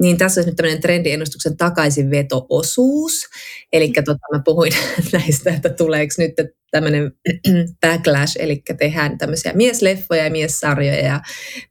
[0.00, 3.26] niin tässä olisi nyt tämmöinen trendiennustuksen takaisinveto-osuus.
[3.72, 4.72] Eli tota, mä puhuin
[5.12, 6.32] näistä, että tuleeko nyt
[6.70, 7.12] tämmöinen
[7.86, 11.20] backlash, eli tehdään tämmöisiä miesleffoja ja miessarjoja ja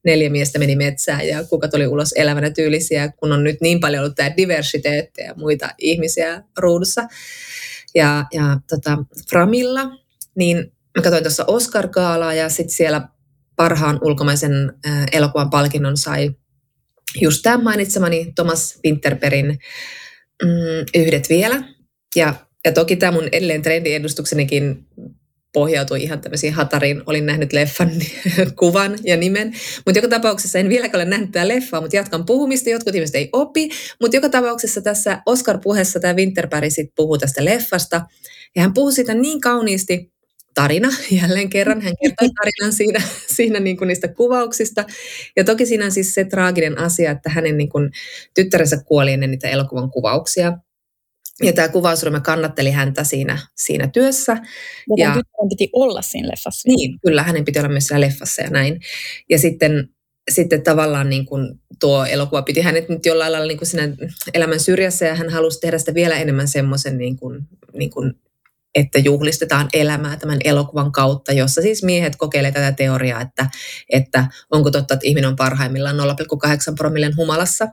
[0.05, 4.03] neljä miestä meni metsään ja kuka tuli ulos elävänä tyylisiä, kun on nyt niin paljon
[4.03, 7.07] ollut tämä diversiteetti ja muita ihmisiä ruudussa.
[7.95, 8.97] Ja, ja tota,
[9.29, 9.91] Framilla,
[10.36, 10.57] niin
[10.97, 13.07] mä katsoin tuossa Oscar-gaalaa ja sitten siellä
[13.55, 14.73] parhaan ulkomaisen
[15.12, 16.36] elokuvan palkinnon sai
[17.21, 19.45] just tämä mainitsemani Thomas Winterperin
[20.43, 21.63] mm, Yhdet vielä.
[22.15, 22.33] Ja,
[22.65, 24.85] ja toki tämä mun edelleen trendiedustuksenikin
[25.53, 27.01] pohjautui ihan tämmöisiin hatariin.
[27.05, 27.91] Olin nähnyt leffan
[28.59, 29.53] kuvan ja nimen,
[29.85, 32.69] mutta joka tapauksessa en vieläkään ole nähnyt tätä leffaa, mutta jatkan puhumista.
[32.69, 33.69] Jotkut ihmiset ei opi,
[34.01, 38.01] mutta joka tapauksessa tässä Oscar-puheessa tämä Winterberg sitten puhuu tästä leffasta.
[38.55, 40.13] Ja hän puhuu siitä niin kauniisti,
[40.53, 40.89] tarina
[41.21, 41.81] jälleen kerran.
[41.81, 43.01] Hän kertoi tarinan siinä,
[43.35, 44.85] siinä niin kuin niistä kuvauksista.
[45.35, 47.89] Ja toki siinä on siis se traaginen asia, että hänen niin kuin
[48.33, 50.57] tyttärensä kuoli ennen niitä elokuvan kuvauksia.
[51.43, 54.37] Ja tämä kuvausryhmä kannatteli häntä siinä, siinä työssä.
[54.97, 56.69] Ja, ja piti olla siinä leffassa.
[56.69, 58.79] Niin, kyllä, hänen piti olla myös siellä leffassa ja näin.
[59.29, 59.89] Ja sitten,
[60.31, 63.95] sitten tavallaan niin kuin tuo elokuva piti hänet nyt jollain lailla niin kuin siinä
[64.33, 68.13] elämän syrjässä ja hän halusi tehdä sitä vielä enemmän semmoisen niin kuin, niin kuin
[68.75, 73.49] että juhlistetaan elämää tämän elokuvan kautta, jossa siis miehet kokeilevat tätä teoriaa, että,
[73.89, 76.03] että onko totta, että ihminen on parhaimmillaan 0,8
[76.77, 77.67] promillen humalassa.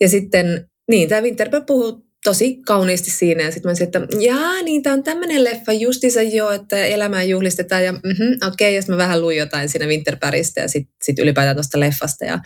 [0.00, 3.42] Ja sitten, niin, tämä Winterberg puhuu tosi kauniisti siinä.
[3.42, 7.22] Ja sitten mä sanoin, että jaa, niin tämä on tämmöinen leffa justiinsa jo, että elämää
[7.22, 7.84] juhlistetaan.
[7.84, 11.56] Ja mm-hmm, okei, okay, jos mä vähän luin jotain siinä Winterbergistä ja sitten sit ylipäätään
[11.56, 12.24] tuosta leffasta.
[12.24, 12.38] Ja,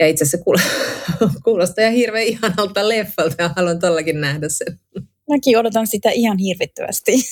[0.00, 0.44] ja itse asiassa
[1.44, 4.80] kuulostaa ihan hirveän ihanalta leffalta ja haluan tollakin nähdä sen.
[5.30, 7.12] Mäkin odotan sitä ihan hirvittävästi.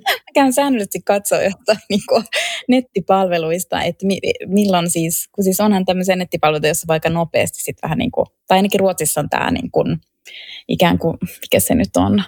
[0.00, 2.24] Mä käyn säännöllisesti katsoa jotain niin kuin
[2.68, 7.98] nettipalveluista, että mi- milloin siis, kun siis onhan tämmöisiä nettipalveluita, joissa vaikka nopeasti sitten vähän
[7.98, 9.96] niin kuin, tai ainakin Ruotsissa on tämä niin kuin,
[10.68, 12.22] ikään kuin, mikä se nyt on,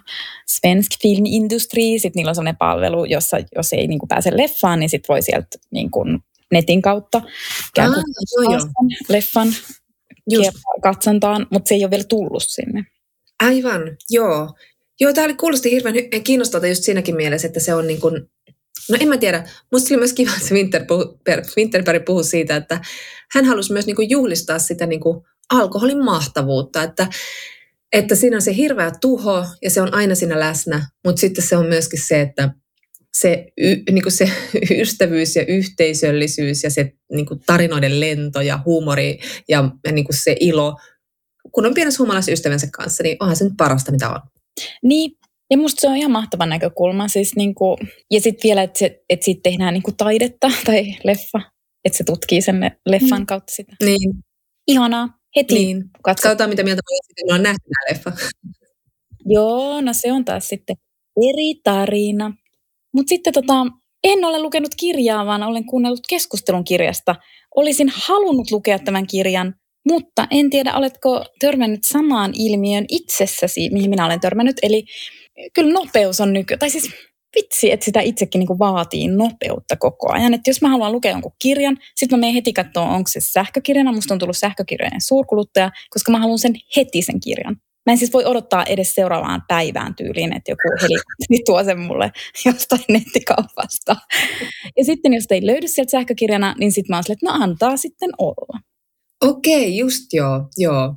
[0.47, 4.81] Svensk Film Industry, sitten niillä on sellainen palvelu, jossa jos ei niin kuin pääse leffaan,
[4.81, 6.19] niin sitten voi sieltä niin kuin
[6.53, 7.23] netin kautta
[7.75, 8.05] käydä ah,
[9.09, 9.49] leffan
[10.83, 12.85] katsontaan, mutta se ei ole vielä tullut sinne.
[13.41, 14.55] Aivan, joo.
[15.01, 18.15] Joo, tämä kuulosti hirveän kiinnostavaa just siinäkin mielessä, että se on niin kuin,
[18.91, 20.55] no en mä tiedä, musta oli myös kiva, että se
[21.57, 22.81] Winterberg puhui siitä, että
[23.35, 27.09] hän halusi myös niin kuin juhlistaa sitä niin kuin alkoholin mahtavuutta, että,
[27.93, 31.57] että siinä on se hirveä tuho ja se on aina siinä läsnä, mutta sitten se
[31.57, 32.51] on myöskin se, että
[33.15, 33.47] se,
[33.91, 34.31] niin kuin se
[34.81, 40.17] ystävyys ja yhteisöllisyys ja se niin kuin tarinoiden lento ja huumori ja, ja niin kuin
[40.17, 40.77] se ilo
[41.53, 44.21] kun on pienessä humalassa ystävänsä kanssa, niin onhan se nyt parasta, mitä on.
[44.83, 45.13] Niin,
[45.51, 47.09] ja musta se on ihan mahtava näkökulma.
[47.09, 47.77] Siis niinku,
[48.11, 51.41] ja sitten vielä, että et siitä tehdään niinku taidetta tai leffa,
[51.85, 53.27] että se tutkii sen leffan mm.
[53.27, 53.77] kautta sitä.
[53.85, 54.15] Niin.
[54.67, 55.09] Ihanaa.
[55.37, 55.85] Heti niin.
[56.03, 58.13] Katsotaan, mitä mieltä sitten on nähty leffa.
[59.35, 60.77] Joo, no se on taas sitten
[61.17, 62.33] eri tarina.
[62.95, 63.55] Mutta sitten tota,
[64.05, 67.15] en ole lukenut kirjaa, vaan olen kuunnellut keskustelun kirjasta.
[67.57, 69.55] Olisin halunnut lukea tämän kirjan,
[69.89, 74.57] mutta en tiedä, oletko törmännyt samaan ilmiön itsessäsi, mihin minä olen törmännyt.
[74.63, 74.85] Eli
[75.55, 76.57] kyllä nopeus on nyky...
[76.57, 76.91] Tai siis
[77.37, 80.35] vitsi, että sitä itsekin niin vaatii nopeutta koko ajan.
[80.35, 83.93] Että jos mä haluan lukea jonkun kirjan, sitten mä menen heti katsoa, onko se sähkökirjana.
[83.93, 87.57] Musta on tullut sähkökirjojen suurkuluttaja, koska mä haluan sen heti sen kirjan.
[87.87, 92.13] Mä en siis voi odottaa edes seuraavaan päivään tyyliin, että joku heli tuo sen mulle
[92.47, 93.97] jostain nettikaupasta.
[94.77, 97.77] Ja sitten jos ei löydy sieltä sähkökirjana, niin sitten mä oon sille, että no antaa
[97.77, 98.70] sitten olla.
[99.21, 100.95] Okei, just joo, joo.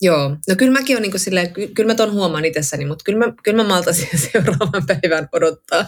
[0.00, 3.32] Joo, no kyllä mäkin on niin silleen, kyllä mä ton huomaan itsessäni, mutta kyllä mä,
[3.42, 5.84] kyllä mä maltaisin seuraavan päivän odottaa.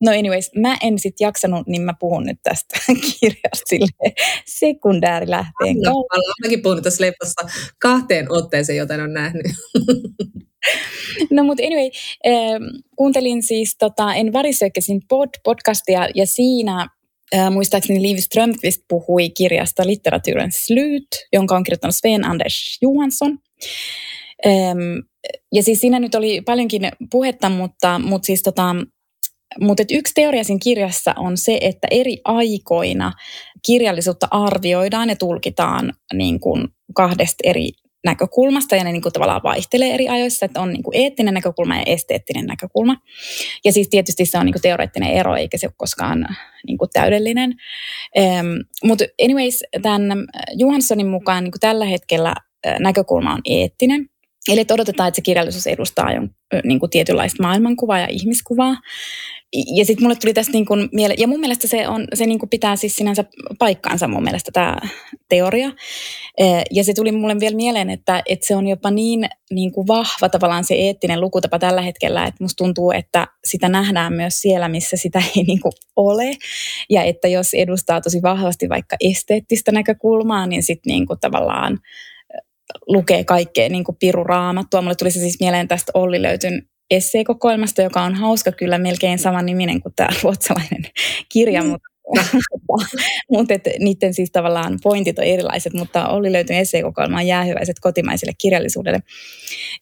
[0.00, 2.78] No anyways, mä en sit jaksanut, niin mä puhun nyt tästä
[3.20, 4.12] kirjasta sille
[4.46, 6.16] sekundäärilähteen kautta.
[6.16, 9.46] Mä ainakin puhunut tässä leffassa kahteen otteeseen, joten on nähnyt.
[11.30, 11.90] No mutta anyway,
[12.26, 16.88] äh, kuuntelin siis tota, En varisökkäsin pod, podcastia ja siinä
[17.34, 23.38] Äh, muistaakseni Liv Strömqvist puhui kirjasta Litteraturen slut, jonka on kirjoittanut Sven Anders Johansson.
[24.46, 24.78] Ähm,
[25.52, 28.76] ja siis siinä nyt oli paljonkin puhetta, mutta, mutta siis tota,
[29.60, 33.12] mutta yksi teoria siinä kirjassa on se, että eri aikoina
[33.66, 37.68] kirjallisuutta arvioidaan ja tulkitaan niin kuin kahdesta eri
[38.04, 41.76] näkökulmasta ja ne niin kuin tavallaan vaihtelee eri ajoissa, että on niin kuin eettinen näkökulma
[41.76, 42.96] ja esteettinen näkökulma.
[43.64, 46.26] Ja siis tietysti se on niin kuin teoreettinen ero, eikä se ole koskaan
[46.66, 47.54] niin kuin täydellinen.
[48.18, 48.46] Ähm,
[48.84, 52.34] mutta anyways, tämän Johanssonin mukaan niin kuin tällä hetkellä
[52.80, 54.11] näkökulma on eettinen.
[54.48, 56.30] Eli että odotetaan, että se kirjallisuus edustaa jon,
[56.64, 58.76] niin kuin tietynlaista maailmankuvaa ja ihmiskuvaa
[59.76, 62.38] ja sitten mulle tuli tästä niin kuin miele- ja mun mielestä se, on, se niin
[62.38, 63.24] kuin pitää siis sinänsä
[63.58, 64.76] paikkaansa mun mielestä tämä
[65.28, 65.70] teoria.
[66.70, 70.28] Ja se tuli mulle vielä mieleen, että, että se on jopa niin, niin kuin vahva
[70.28, 74.96] tavallaan se eettinen lukutapa tällä hetkellä, että musta tuntuu, että sitä nähdään myös siellä, missä
[74.96, 76.30] sitä ei niin kuin ole.
[76.90, 81.78] Ja että jos edustaa tosi vahvasti vaikka esteettistä näkökulmaa, niin sitten niin kuin tavallaan
[82.86, 84.82] lukee kaikkea niin kuin piruraamattua.
[84.82, 89.46] Mulle tuli se siis mieleen tästä Olli Löytyn esseekokoelmasta, joka on hauska kyllä melkein saman
[89.46, 90.82] niminen kuin tämä ruotsalainen
[91.28, 91.68] kirja, mm.
[91.68, 91.92] mutta
[93.30, 98.98] mutta niiden siis tavallaan pointit on erilaiset, mutta oli löytynyt esseekokoelmaan jäähyväiset kotimaiselle kirjallisuudelle.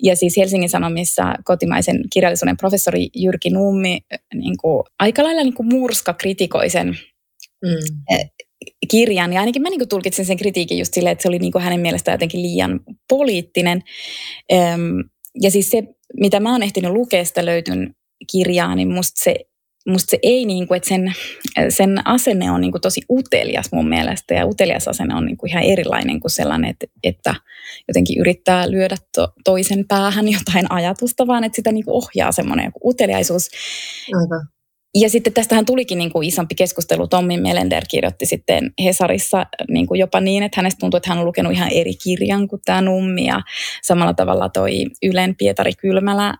[0.02, 3.98] Ja siis Helsingin Sanomissa kotimaisen kirjallisuuden professori Jyrki Nummi
[4.34, 6.88] niin kuin, aika lailla niin kuin murska kritikoi sen
[7.64, 8.18] mm.
[8.90, 9.32] Kirjan.
[9.32, 12.14] Ja ainakin mä niin tulkitsin sen kritiikin just silleen, että se oli niin hänen mielestään
[12.14, 13.82] jotenkin liian poliittinen.
[15.42, 15.82] Ja siis se,
[16.20, 17.94] mitä mä oon ehtinyt lukea sitä löytyn
[18.32, 19.36] kirjaa, niin musta se
[19.88, 21.12] musta se ei, niin kuin, että sen,
[21.68, 25.50] sen asenne on niin kuin tosi utelias mun mielestä ja utelias asenne on niin kuin
[25.50, 27.34] ihan erilainen kuin sellainen, että, että
[27.88, 32.64] jotenkin yrittää lyödä to, toisen päähän jotain ajatusta, vaan että sitä niin kuin ohjaa semmoinen
[32.64, 33.48] joku uteliaisuus.
[34.14, 34.48] Aivan.
[34.94, 37.08] Ja sitten tästähän tulikin niin kuin isompi keskustelu.
[37.08, 41.24] Tommi Melender kirjoitti sitten Hesarissa niin kuin jopa niin, että hänestä tuntuu, että hän on
[41.24, 43.24] lukenut ihan eri kirjan kuin tämä Nummi.
[43.24, 43.40] Ja
[43.82, 46.34] samalla tavalla toi Ylen Pietari Kylmälä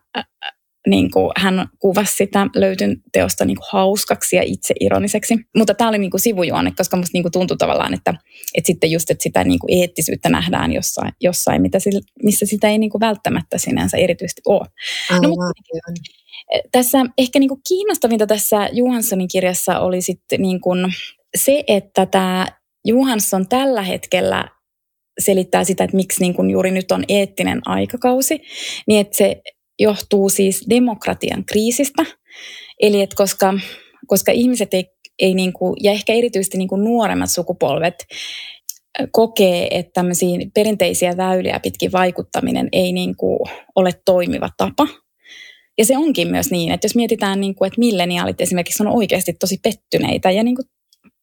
[0.87, 5.35] niin kuin hän kuvasi sitä löytyn teosta niin kuin hauskaksi ja itseironiseksi.
[5.57, 8.15] Mutta tämä oli niin kuin sivujuonne, koska musta niin kuin tuntui tavallaan, että,
[8.55, 12.69] että sitten just että sitä niin kuin eettisyyttä nähdään jossain, jossain mitä sillä, missä sitä
[12.69, 14.67] ei niin kuin välttämättä sinänsä erityisesti ole.
[15.11, 15.63] No, mutta,
[16.73, 20.93] tässä ehkä niin kuin kiinnostavinta tässä Johanssonin kirjassa oli sitten niin kuin
[21.37, 22.47] se, että tämä
[22.85, 24.45] Johansson tällä hetkellä
[25.21, 28.41] selittää sitä, että miksi niin kuin juuri nyt on eettinen aikakausi,
[28.87, 29.43] niin että se
[29.81, 32.05] johtuu siis demokratian kriisistä.
[32.81, 33.55] Eli että koska,
[34.07, 34.85] koska ihmiset ei,
[35.19, 37.95] ei niin kuin, ja ehkä erityisesti niin kuin nuoremmat sukupolvet
[39.13, 40.05] kokee, että
[40.55, 43.39] perinteisiä väyliä pitkin vaikuttaminen ei niin kuin
[43.77, 44.89] ole toimiva tapa.
[45.79, 49.33] Ja se onkin myös niin, että jos mietitään, niin kuin, että milleniaalit esimerkiksi on oikeasti
[49.33, 50.67] tosi pettyneitä ja niin kuin,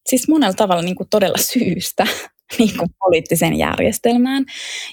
[0.10, 2.08] siis monella tavalla niin kuin todella syystä
[2.60, 4.46] niin kuin poliittiseen järjestelmään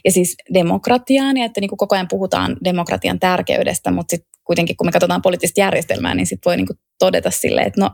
[0.04, 4.76] ja siis demokratiaan ja että niin kuin koko ajan puhutaan demokratian tärkeydestä, mutta sitten kuitenkin
[4.76, 7.90] kun me katsotaan poliittista järjestelmää, niin sitten voi niin kuin todeta silleen, että no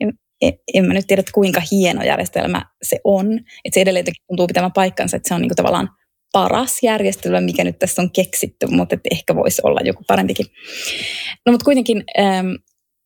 [0.40, 3.38] en, en mä nyt tiedä, että kuinka hieno järjestelmä se on.
[3.38, 5.88] Että se edelleen tuntuu pitämään paikkansa, että se on niin kuin tavallaan
[6.32, 10.46] paras järjestelmä, mikä nyt tässä on keksitty, mutta että ehkä voisi olla joku parempikin.
[11.46, 12.46] No mutta kuitenkin ähm,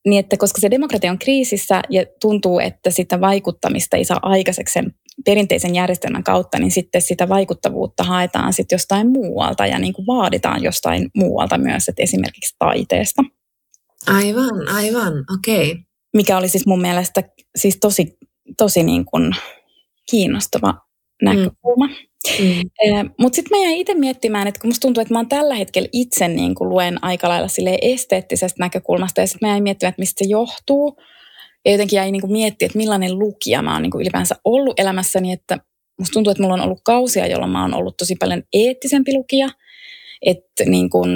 [0.07, 4.73] niin, että koska se demokratia on kriisissä ja tuntuu, että sitä vaikuttamista ei saa aikaiseksi
[4.73, 10.07] sen perinteisen järjestelmän kautta, niin sitten sitä vaikuttavuutta haetaan sitten jostain muualta ja niin kuin
[10.07, 13.23] vaaditaan jostain muualta myös, että esimerkiksi taiteesta.
[14.07, 15.71] Aivan, aivan, okei.
[15.71, 15.83] Okay.
[16.15, 17.23] Mikä oli siis mun mielestä
[17.57, 18.17] siis tosi,
[18.59, 19.33] tosi niin kuin
[20.11, 20.75] kiinnostava
[21.23, 21.87] näkökulma.
[21.87, 21.95] Mm.
[22.41, 23.11] Mm.
[23.21, 25.89] Mutta sitten mä jäin itse miettimään, että kun musta tuntuu, että mä oon tällä hetkellä
[25.93, 27.49] itse niin kuin luen aika lailla
[27.83, 30.97] esteettisestä näkökulmasta, ja sitten mä jäin miettimään, että mistä se johtuu.
[31.65, 35.59] Ja jotenkin jäi niin miettiä, että millainen lukija mä oon niin ylipäänsä ollut elämässäni, että
[35.99, 39.49] musta tuntuu, että mulla on ollut kausia, jolloin mä oon ollut tosi paljon eettisempi lukija.
[40.27, 41.11] Että niin kuin,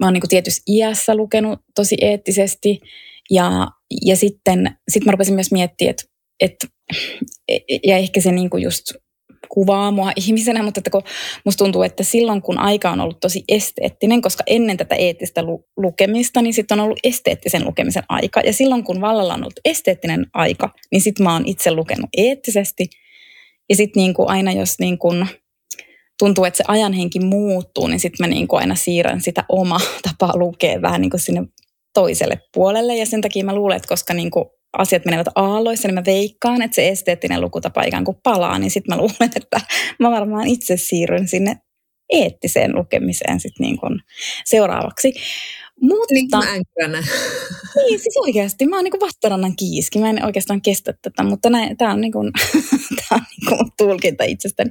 [0.00, 2.80] mä oon niin tietyssä iässä lukenut tosi eettisesti.
[3.30, 3.68] Ja,
[4.04, 6.04] ja sitten sit mä rupesin myös miettimään, että,
[6.40, 6.66] että
[7.86, 8.84] ja ehkä se niin kuin just
[9.48, 11.02] kuvaa mua ihmisenä, mutta että kun
[11.44, 15.68] musta tuntuu, että silloin kun aika on ollut tosi esteettinen, koska ennen tätä eettistä lu-
[15.76, 18.40] lukemista, niin sitten on ollut esteettisen lukemisen aika.
[18.40, 22.88] Ja silloin kun vallalla on ollut esteettinen aika, niin sitten mä oon itse lukenut eettisesti.
[23.68, 25.26] Ja sitten niin kuin aina jos niin kuin
[26.18, 30.38] tuntuu, että se ajanhenki muuttuu, niin sitten mä niin kuin aina siirrän sitä omaa tapaa
[30.38, 31.42] lukea vähän niin kuin sinne
[31.94, 32.96] toiselle puolelle.
[32.96, 34.44] Ja sen takia mä luulen, että koska niin kuin
[34.78, 38.96] asiat menevät aalloissa, niin mä veikkaan, että se esteettinen lukutapa ikään kuin palaa, niin sitten
[38.96, 39.60] mä luulen, että
[39.98, 41.56] mä varmaan itse siirryn sinne
[42.12, 44.00] eettiseen lukemiseen sit niin kuin
[44.44, 45.14] seuraavaksi.
[45.80, 46.44] Mutta, niin kuin.
[47.76, 48.66] Niin, siis oikeasti.
[48.66, 49.98] Mä oon niin vastarannan kiiski.
[49.98, 52.32] Mä en oikeastaan kestä tätä, mutta tämä on, niin kuin,
[52.96, 54.70] tää on niin kuin tulkinta itsestäni.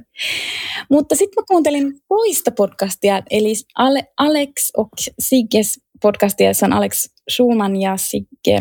[0.90, 4.88] Mutta sitten mä kuuntelin toista podcastia, eli Ale, Alex och
[5.18, 8.60] Sigges podcastia, se on Alex Schulman ja Sigge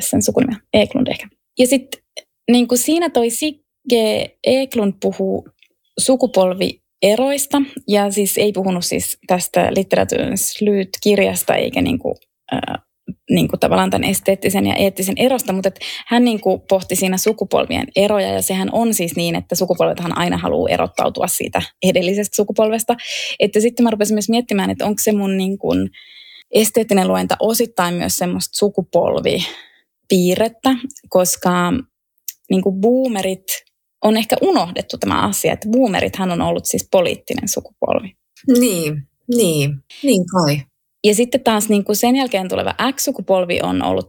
[0.00, 1.28] sen sukunimi Eklund ehkä.
[1.58, 2.02] Ja sitten
[2.50, 5.48] niin kuin siinä toi Sigge Eklund puhuu
[5.98, 12.14] sukupolvieroista, ja siis ei puhunut siis tästä Litteraturen Slyt-kirjasta, eikä niin kuin,
[12.52, 12.82] äh,
[13.30, 15.70] niin kuin tavallaan tämän esteettisen ja eettisen erosta, mutta
[16.06, 20.36] hän niin kuin pohti siinä sukupolvien eroja, ja sehän on siis niin, että sukupolvethan aina
[20.36, 22.96] haluaa erottautua siitä edellisestä sukupolvesta.
[23.40, 25.90] Että sitten mä rupesin myös miettimään, että onko se mun niin kuin
[26.50, 29.44] esteettinen luenta osittain myös semmoista sukupolvi
[30.08, 30.70] piirrettä,
[31.08, 31.72] koska
[32.50, 33.44] niin kuin boomerit
[34.04, 38.12] on ehkä unohdettu tämä asia, että boomerithan on ollut siis poliittinen sukupolvi.
[38.58, 39.02] Niin,
[39.36, 39.70] niin,
[40.02, 40.62] niin kai.
[41.04, 44.08] Ja sitten taas niin kuin sen jälkeen tuleva X-sukupolvi on ollut,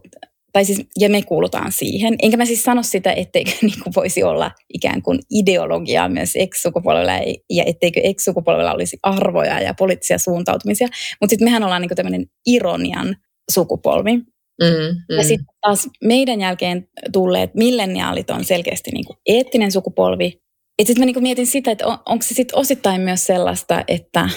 [0.52, 2.16] tai siis, ja me kuulutaan siihen.
[2.22, 7.12] Enkä mä siis sano sitä, etteikö niin kuin voisi olla ikään kuin ideologiaa myös X-sukupolvella,
[7.50, 10.88] ja etteikö X-sukupolvella olisi arvoja ja poliittisia suuntautumisia.
[11.20, 13.16] Mutta sitten mehän ollaan niin kuin tämmöinen ironian
[13.50, 14.20] sukupolvi.
[14.62, 14.66] Mm,
[15.08, 15.16] mm.
[15.16, 20.42] Ja sitten taas meidän jälkeen tulleet milleniaalit on selkeästi niin kuin eettinen sukupolvi.
[20.82, 24.28] Sitten mä niin kuin mietin sitä, että on, onko se sitten osittain myös sellaista, että,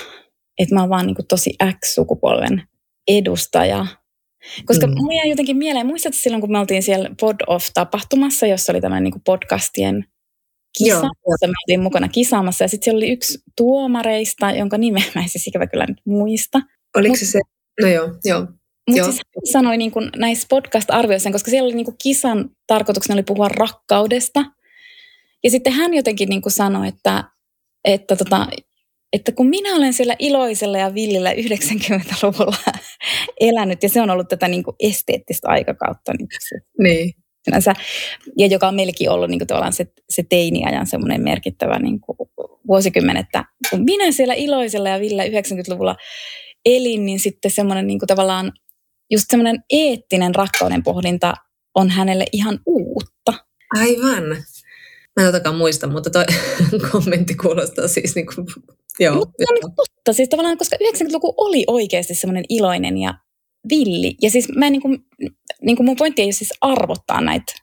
[0.58, 2.64] että mä oon vaan niin kuin tosi X-sukupolven
[3.08, 3.86] edustaja.
[4.66, 4.94] Koska mm.
[4.98, 9.04] mulla jäi jotenkin mieleen, muistatko silloin, kun me oltiin siellä Pod Off-tapahtumassa, jossa oli tämmöinen
[9.04, 10.06] niin podcastien
[10.78, 12.64] kisa, jossa me oltiin mukana kisaamassa.
[12.64, 16.60] Ja sitten siellä oli yksi tuomareista, jonka nimeä mä en siis ikävä kyllä nyt muista.
[16.98, 17.40] Oliko Mut, se se?
[17.82, 18.48] No joo, joo.
[18.88, 23.16] Mutta siis hän sanoi niin kuin näissä podcast-arvioissa, koska siellä oli niin kuin kisan tarkoituksena
[23.16, 24.46] oli puhua rakkaudesta.
[25.44, 27.24] Ja sitten hän jotenkin niin kuin sanoi, että,
[27.86, 28.48] että, tota,
[29.14, 32.58] että kun minä olen siellä iloisella ja villillä 90-luvulla
[33.40, 36.14] elänyt, ja se on ollut tätä niin kuin esteettistä aikakautta.
[36.18, 36.28] Niin,
[36.80, 37.14] niin.
[37.44, 37.74] Sinänsä,
[38.38, 42.18] ja joka on meillekin ollut niin kuin se, se teiniajan semmoinen merkittävä niin kuin
[42.68, 45.96] vuosikymmen, että kun minä siellä iloisella ja villä 90-luvulla
[46.66, 48.52] elin, niin sitten semmoinen niin kuin tavallaan
[49.12, 51.34] just semmoinen eettinen rakkauden pohdinta
[51.76, 53.34] on hänelle ihan uutta.
[53.76, 54.24] Aivan.
[55.16, 56.26] Mä en totakaan muista, mutta toi
[56.92, 58.48] kommentti kuulostaa siis niin kuin,
[59.00, 59.16] joo.
[59.16, 63.14] Mutta on niin totta, siis tavallaan, koska 90-luku oli oikeasti semmoinen iloinen ja
[63.70, 64.16] villi.
[64.22, 65.06] Ja siis mä niin kuin,
[65.62, 67.54] niin kuin mun pointti ei ole siis arvottaa näitä.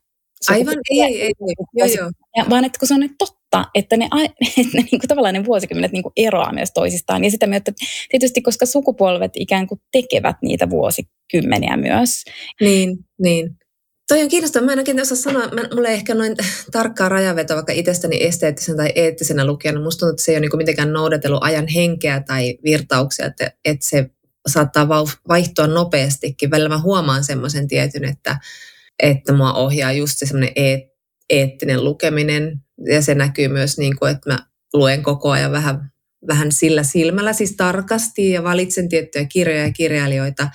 [0.50, 1.32] Aivan, ei, ei, ei.
[1.74, 2.10] Joo, joo.
[2.36, 3.43] Ja, vaan että kun se on nyt totta,
[3.74, 4.08] että ne,
[4.58, 7.24] että ne niin kuin, tavallaan ne vuosikymmenet niin kuin eroaa myös toisistaan.
[7.24, 7.72] Ja sitä myötä
[8.08, 12.24] tietysti, koska sukupolvet ikään kuin tekevät niitä vuosikymmeniä myös.
[12.60, 13.56] Niin, niin.
[14.08, 14.66] Toi on kiinnostavaa.
[14.66, 16.36] Mä en oikein osaa sanoa, mä, mulla ei ehkä noin
[16.72, 19.80] tarkkaa rajavetoa vaikka itsestäni esteettisen tai eettisenä lukijana.
[19.80, 23.86] Musta tuntuu, että se ei ole niin mitenkään noudatellut ajan henkeä tai virtauksia, että, että
[23.86, 24.10] se
[24.48, 24.88] saattaa
[25.28, 26.50] vaihtua nopeastikin.
[26.50, 28.38] Välillä mä huomaan semmoisen tietyn, että,
[29.02, 30.80] että mua ohjaa just se semmoinen eet,
[31.30, 32.63] eettinen lukeminen.
[32.84, 34.38] Ja se näkyy myös niin kuin, että mä
[34.74, 35.92] luen koko ajan vähän,
[36.26, 40.48] vähän sillä silmällä, siis tarkasti ja valitsen tiettyjä kirjoja ja kirjailijoita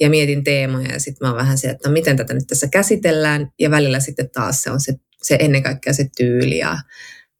[0.00, 2.68] ja mietin teemoja ja sitten mä oon vähän se, että no miten tätä nyt tässä
[2.68, 6.78] käsitellään ja välillä sitten taas se on se, se ennen kaikkea se tyyli ja,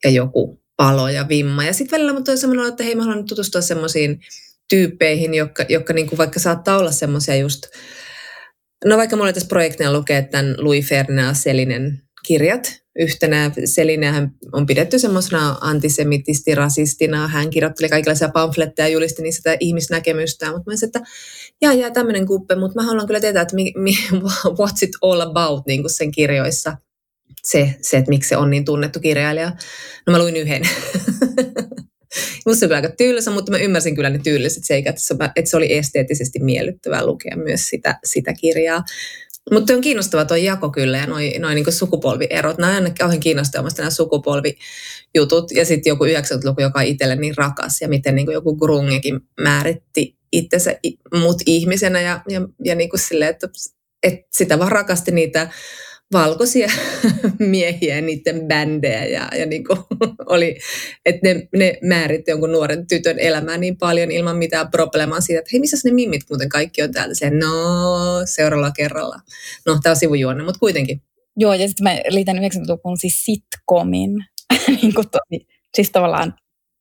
[0.05, 1.65] ja joku palo ja vimma.
[1.65, 4.21] Ja sitten välillä mä toin semmoinen, että hei mä haluan nyt tutustua semmoisiin
[4.69, 7.63] tyyppeihin, jotka, jotka niin kuin vaikka saattaa olla semmoisia just,
[8.85, 12.80] no vaikka mulla tässä projektina lukee tämän Louis Ferdinand Selinen kirjat.
[12.99, 17.29] Yhtenä Selinähän on pidetty semmoisena antisemitisti, rasistina.
[17.29, 20.53] Hän kirjoitteli kaikenlaisia pamfletteja ja julisti niistä sitä ihmisnäkemystä.
[20.53, 21.01] Mutta mä sanoin, että
[21.61, 23.91] jaa, jää tämmöinen kuppe, mutta mä haluan kyllä tietää, että mi, mi,
[24.59, 26.77] what's it all about niin kuin sen kirjoissa.
[27.45, 29.53] Se, se, että miksi se on niin tunnettu kirjailija.
[30.07, 30.63] No mä luin yhden.
[32.47, 34.97] Musta se oli aika tylsä, mutta mä ymmärsin kyllä ne tylliset seikat,
[35.37, 38.85] että se oli esteettisesti miellyttävää lukea myös sitä, sitä kirjaa.
[39.53, 42.59] Mutta on kiinnostava tuo jako kyllä ja noin noi niinku sukupolvierot.
[42.59, 47.81] Nämä on kauhean kiinnostavasti nämä sukupolvijutut ja sitten joku 90-luku, joka on itselle niin rakas
[47.81, 50.77] ja miten niinku joku grungekin määritti itsensä
[51.21, 53.49] mut ihmisenä ja, ja, ja niinku sille, että,
[54.03, 55.51] että sitä vaan rakasti niitä
[56.13, 56.69] valkoisia
[57.39, 59.79] miehiä ja niiden bändejä ja, ja niin kuin
[60.27, 60.59] oli,
[61.05, 65.51] että ne, ne määritti jonkun nuoren tytön elämää niin paljon ilman mitään probleemaa siitä, että
[65.53, 67.15] hei, missä ne mimmit muuten kaikki on täältä?
[67.15, 67.53] Se, no,
[68.25, 69.17] seuraavalla kerralla.
[69.67, 71.03] No, tämä on sivujuonne, mutta kuitenkin.
[71.37, 74.11] Joo, ja sitten mä liitän 90-lukuun siis sitcomin.
[74.83, 76.35] niin kuin tosi, siis tavallaan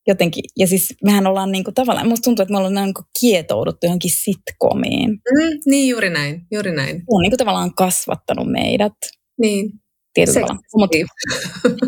[0.08, 3.06] jotenkin, ja siis mehän ollaan niin kuin tavallaan, musta tuntuu, että me ollaan niin kuin
[3.20, 5.10] kietouduttu johonkin sitcomiin.
[5.10, 6.96] Mm, niin, juuri näin, juuri näin.
[6.98, 8.94] Se on niin kuin tavallaan kasvattanut meidät.
[9.40, 9.72] Niin.
[10.14, 10.62] Tietyllä tavalla.
[10.76, 10.98] Mutta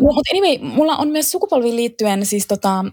[0.00, 2.84] mut anyway, mulla on myös sukupolviin liittyen siis tota,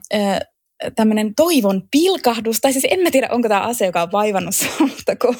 [0.95, 5.15] tämmöinen toivon pilkahdus, tai siis en mä tiedä, onko tämä asia, joka on vaivannut mutta
[5.15, 5.35] kun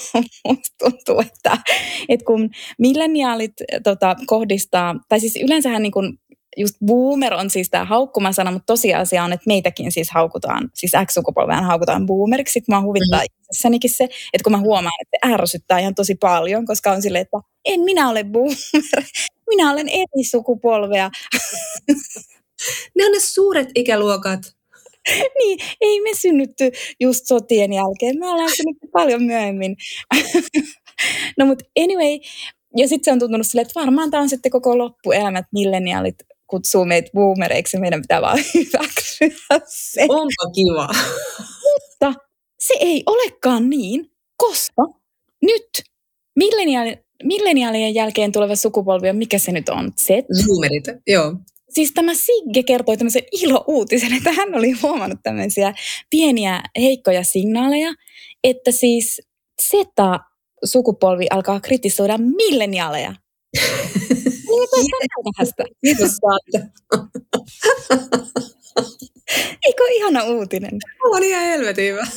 [0.79, 1.57] tuntuu, että,
[2.09, 3.53] että kun milleniaalit
[3.83, 6.17] tota, kohdistaa, tai siis yleensähän niin kun
[6.59, 10.91] just boomer on siis tämä haukkuma sana, mutta tosiasia on, että meitäkin siis haukutaan, siis
[11.05, 12.53] X-sukupolvean haukutaan boomeriksi.
[12.53, 13.25] Sitten mua huvittaa mm.
[13.25, 17.37] itsessänikin se, että kun mä huomaan, että ärsyttää ihan tosi paljon, koska on silleen, että
[17.65, 19.03] en minä ole boomer,
[19.49, 21.09] minä olen eri sukupolvea.
[22.95, 24.41] ne on ne suuret ikäluokat.
[25.39, 29.75] niin, ei me synnytty just sotien jälkeen, me ollaan synnytty paljon myöhemmin.
[31.37, 32.19] no mutta anyway,
[32.77, 36.15] ja sitten se on tuntunut silleen, että varmaan tämä on sitten koko loppuelämät milleniaalit
[36.49, 40.01] kutsuu meitä boomereiksi ja meidän pitää vaan hyväksyä se.
[40.09, 40.87] Onpa kiva.
[41.63, 42.21] Mutta
[42.59, 44.83] se ei olekaan niin, koska
[45.41, 45.69] nyt
[46.35, 49.91] milleniaali, milleniaalien jälkeen tuleva sukupolvi on, mikä se nyt on?
[50.03, 50.07] Z?
[50.45, 51.35] Zoomerit, joo.
[51.69, 55.73] Siis tämä Sigge kertoi tämmöisen ilo-uutisen, että hän oli huomannut tämmöisiä
[56.09, 57.93] pieniä heikkoja signaaleja,
[58.43, 59.21] että siis
[59.61, 63.15] Z-sukupolvi alkaa kritisoida milleniaaleja.
[65.81, 66.11] Kiitos
[69.65, 70.71] Eikö ihana uutinen?
[71.03, 72.07] On ihan helvetin hyvä.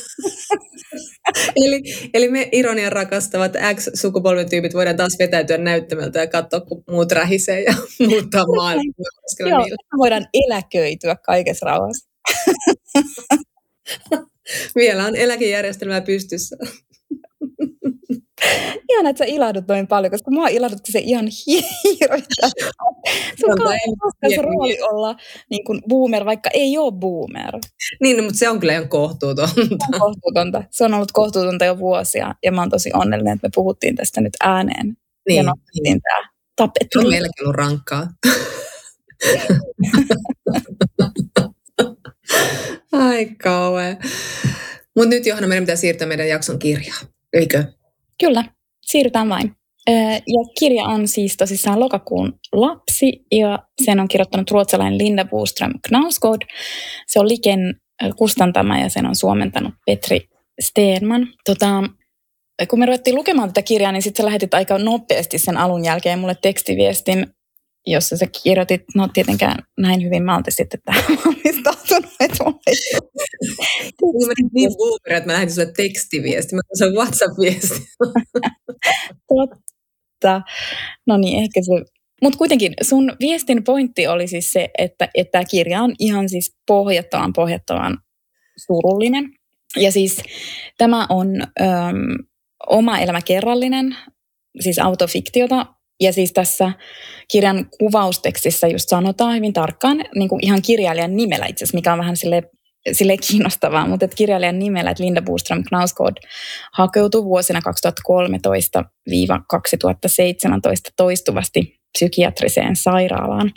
[1.55, 1.81] eli,
[2.13, 7.63] eli me ironian rakastavat X-sukupolven tyypit voidaan taas vetäytyä näyttämältä ja katsoa, kun muut rähisee
[7.63, 7.73] ja
[8.09, 8.93] muuttaa maailmaa.
[9.39, 9.65] Joo,
[9.97, 12.09] voidaan eläköityä kaikessa rauhassa.
[14.75, 16.55] Vielä on eläkejärjestelmää pystyssä.
[18.89, 21.25] Ihan, että sä ilahdut noin paljon, koska mua ilahdutti se ihan
[21.83, 22.49] hirveätä.
[23.39, 23.53] Sun
[24.35, 25.15] se rooli olla
[25.49, 27.53] niin kuin boomer, vaikka ei ole boomer.
[28.01, 29.53] Niin, no, mutta se on kyllä ihan kohtuutonta.
[29.55, 29.61] Se
[29.93, 30.63] on kohtuutonta.
[30.71, 34.21] Se on ollut kohtuutonta jo vuosia, ja mä oon tosi onnellinen, että me puhuttiin tästä
[34.21, 34.97] nyt ääneen.
[35.27, 36.01] Niin, ja nostettiin niin.
[36.01, 36.99] tämä tapettu.
[36.99, 38.07] On meilläkin ollut rankkaa.
[42.91, 43.97] Ai kauhean.
[44.95, 46.97] Mutta nyt Johanna, meidän pitää siirtää meidän jakson kirjaa,
[47.33, 47.63] eikö?
[48.23, 48.43] Kyllä,
[48.85, 49.51] siirrytään vain.
[50.27, 56.41] Ja kirja on siis tosissaan lokakuun lapsi ja sen on kirjoittanut ruotsalainen Linda Boström Knausgård.
[57.07, 57.75] Se on Liken
[58.15, 60.21] kustantama ja sen on suomentanut Petri
[60.61, 61.27] Steenman.
[61.45, 61.83] Tota,
[62.69, 66.19] kun me ruvettiin lukemaan tätä kirjaa, niin sitten sä lähetit aika nopeasti sen alun jälkeen
[66.19, 67.27] mulle tekstiviestin,
[67.85, 72.75] jossa sä kirjoitit, no tietenkään näin hyvin mä sitten tähän valmistautunut, että mulla ei
[74.27, 77.81] Mä niin boomer, että mä lähetin sulle tekstiviesti, mä se WhatsApp-viesti.
[79.29, 80.41] Totta.
[81.07, 85.45] No niin, ehkä se mutta kuitenkin sun viestin pointti oli siis se, että, että tämä
[85.45, 87.97] kirja on ihan siis pohjattoman pohjattoman
[88.57, 89.29] surullinen.
[89.75, 90.23] Ja siis
[90.77, 92.25] tämä on öm,
[92.67, 93.95] oma elämä kerrallinen,
[94.59, 95.65] siis autofiktiota,
[96.03, 96.71] ja siis tässä
[97.31, 101.99] kirjan kuvaustekstissä just sanotaan hyvin tarkkaan, niin kuin ihan kirjailijan nimellä itse asiassa, mikä on
[101.99, 102.43] vähän sille,
[102.91, 106.15] sille kiinnostavaa, mutta että kirjailijan nimellä, että Linda Boström Knausgård
[106.73, 107.63] hakeutui vuosina 2013-2017
[110.97, 113.51] toistuvasti psykiatriseen sairaalaan.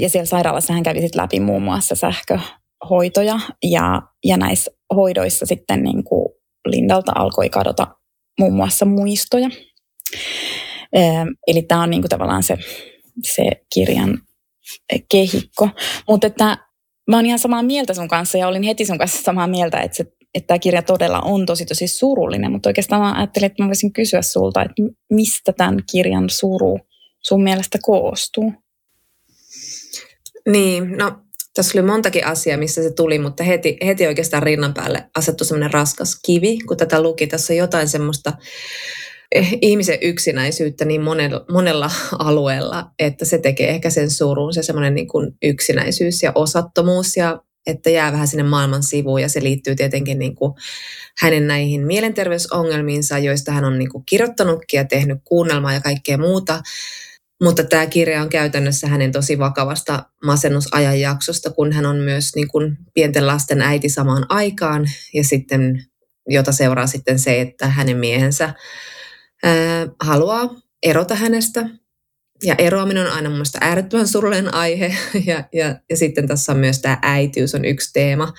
[0.00, 6.04] Ja siellä sairaalassa hän kävi läpi muun muassa sähköhoitoja ja, ja näissä hoidoissa sitten niin
[6.04, 6.28] kuin
[6.66, 7.86] Lindalta alkoi kadota
[8.40, 9.48] muun muassa muistoja.
[11.46, 12.56] Eli tämä on niin kuin tavallaan se,
[13.22, 13.42] se
[13.74, 14.18] kirjan
[15.10, 15.68] kehikko.
[16.08, 16.58] Mutta että
[17.10, 19.96] mä oon ihan samaa mieltä sun kanssa ja olin heti sun kanssa samaa mieltä, että,
[19.96, 23.66] se, että tämä kirja todella on tosi tosi surullinen, mutta oikeastaan mä ajattelin, että mä
[23.66, 26.78] voisin kysyä sulta, että mistä tämän kirjan suru
[27.22, 28.52] sun mielestä koostuu?
[30.48, 31.18] Niin, no
[31.54, 35.72] tässä oli montakin asiaa, missä se tuli, mutta heti, heti oikeastaan rinnan päälle asettui semmoinen
[35.72, 37.26] raskas kivi, kun tätä luki.
[37.26, 38.32] Tässä on jotain semmoista
[39.62, 45.08] ihmisen yksinäisyyttä niin monella, monella alueella, että se tekee ehkä sen surun, se semmoinen niin
[45.08, 50.18] kuin yksinäisyys ja osattomuus ja että jää vähän sinne maailman sivuun ja se liittyy tietenkin
[50.18, 50.52] niin kuin
[51.20, 56.62] hänen näihin mielenterveysongelmiinsa, joista hän on niin kuin kirjoittanutkin ja tehnyt kuunnelmaa ja kaikkea muuta.
[57.42, 62.76] Mutta tämä kirja on käytännössä hänen tosi vakavasta masennusajanjaksosta, kun hän on myös niin kuin
[62.94, 65.84] pienten lasten äiti samaan aikaan ja sitten,
[66.28, 68.54] jota seuraa sitten se, että hänen miehensä
[69.42, 70.50] ää, haluaa
[70.82, 71.68] erota hänestä.
[72.42, 74.96] Ja eroaminen on aina mun äärettömän surullinen aihe.
[75.26, 78.32] Ja, ja, ja sitten tässä on myös tämä äitiys on yksi teema,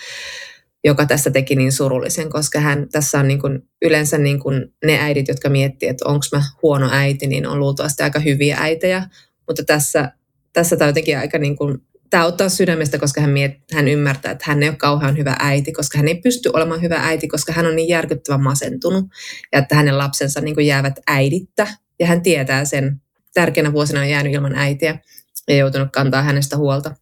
[0.84, 4.99] joka tässä teki niin surullisen, koska hän, tässä on niin kuin, yleensä niin kuin ne
[4.99, 9.04] äidit, jotka miettii, että onko mä huono äiti, niin on luultavasti aika hyviä äitejä.
[9.47, 10.12] Mutta tässä,
[10.54, 11.78] tässä tämä jotenkin aika niin kuin
[12.12, 15.72] tämä ottaa sydämestä, koska hän, miet, hän ymmärtää, että hän ei ole kauhean hyvä äiti,
[15.72, 19.05] koska hän ei pysty olemaan hyvä äiti, koska hän on niin järkyttävän masentunut
[19.51, 21.68] ja että hänen lapsensa niin kuin jäävät äidittä
[21.99, 23.01] ja hän tietää sen.
[23.34, 24.99] Tärkeänä vuosina on jäänyt ilman äitiä
[25.47, 26.95] ja joutunut kantaa hänestä huolta.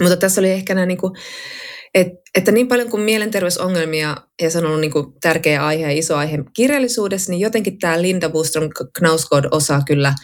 [0.00, 1.12] Mutta tässä oli ehkä nämä, niin kuin,
[1.94, 5.98] että, että niin paljon kuin mielenterveysongelmia, ja se on ollut niin kuin tärkeä aihe ja
[5.98, 8.68] iso aihe kirjallisuudessa, niin jotenkin tämä Linda Bustrom
[8.98, 10.14] Knausgård osaa kyllä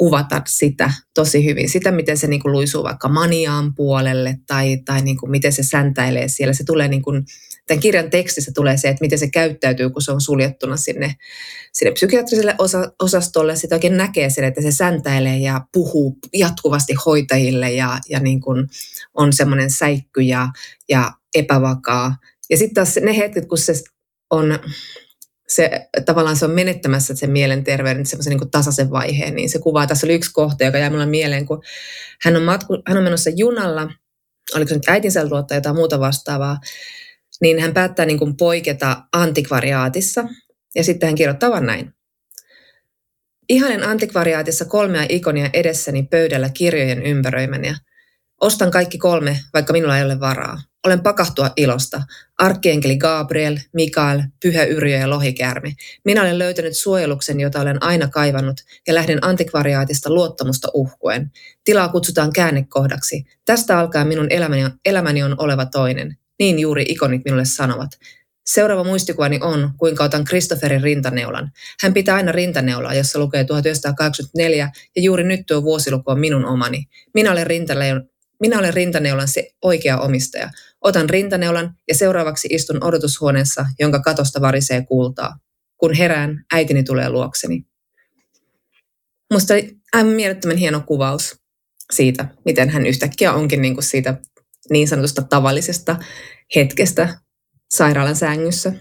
[0.00, 1.68] kuvata sitä tosi hyvin.
[1.68, 5.62] Sitä, miten se niin kuin luisuu vaikka maniaan puolelle tai, tai niin kuin miten se
[5.62, 6.52] säntäilee siellä.
[6.54, 7.24] Se tulee niin kuin,
[7.66, 11.14] tämän kirjan tekstissä tulee se, että miten se käyttäytyy, kun se on suljettuna sinne,
[11.72, 13.56] sinne psykiatriselle osa, osastolle.
[13.56, 18.68] Sitten oikein näkee sen, että se säntäilee ja puhuu jatkuvasti hoitajille ja, ja niin kuin
[19.14, 20.48] on semmoinen säikky ja,
[20.88, 22.16] ja epävakaa.
[22.50, 23.72] Ja sitten taas ne hetket, kun se
[24.30, 24.58] on
[25.54, 30.06] se tavallaan se on menettämässä sen mielenterveyden semmoisen niin tasaisen vaiheen, niin se kuvaa, tässä
[30.06, 31.62] oli yksi kohta, joka jäi mulle mieleen, kun
[32.22, 33.92] hän on, matku, hän on menossa junalla,
[34.56, 36.58] oliko se nyt äitinsä luottaa jotain muuta vastaavaa,
[37.40, 40.24] niin hän päättää niin kuin poiketa antikvariaatissa,
[40.74, 41.94] ja sitten hän kirjoittaa vaan näin.
[43.48, 47.78] Ihanen antikvariaatissa kolmea ikonia edessäni pöydällä kirjojen ympäröimänä.
[48.40, 50.62] Ostan kaikki kolme, vaikka minulla ei ole varaa.
[50.86, 52.02] Olen pakahtua ilosta.
[52.38, 55.74] Arkkienkeli Gabriel, Mikael, Pyhä Yrjö ja Lohikärmi.
[56.04, 61.30] Minä olen löytänyt suojeluksen, jota olen aina kaivannut, ja lähden antikvariaatista luottamusta uhkuen.
[61.64, 63.24] Tilaa kutsutaan käännekohdaksi.
[63.44, 66.16] Tästä alkaa minun elämäni, elämäni on oleva toinen.
[66.38, 67.90] Niin juuri ikonit minulle sanovat.
[68.46, 71.52] Seuraava muistikuvani on, kuinka otan Christopherin rintaneulan.
[71.82, 76.88] Hän pitää aina rintaneulaa, jossa lukee 1984 ja juuri nyt tuo vuosiluku on minun omani.
[77.14, 77.46] Minä olen,
[78.40, 80.50] minä olen rintaneulan se oikea omistaja.
[80.80, 85.38] Otan rintaneulan ja seuraavaksi istun odotushuoneessa, jonka katosta varisee kultaa.
[85.76, 87.64] Kun herään, äitini tulee luokseni.
[89.32, 91.36] Musta oli aivan mielettömän hieno kuvaus
[91.92, 94.20] siitä, miten hän yhtäkkiä onkin niin kuin siitä
[94.70, 95.96] niin sanotusta tavallisesta
[96.56, 97.18] hetkestä
[97.70, 98.72] sairaalan sängyssä.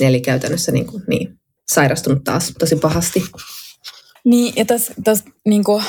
[0.00, 3.22] Eli käytännössä niin, kuin, niin sairastunut taas tosi pahasti.
[4.28, 5.84] Niin, ja tässä, tässä niin kuin,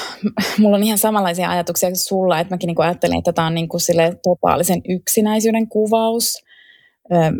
[0.58, 3.56] mulla on ihan samanlaisia ajatuksia kuin sulla, että mäkin niin kuin ajattelen, että tämä on
[3.56, 6.34] niin kuin sille totaalisen yksinäisyyden kuvaus.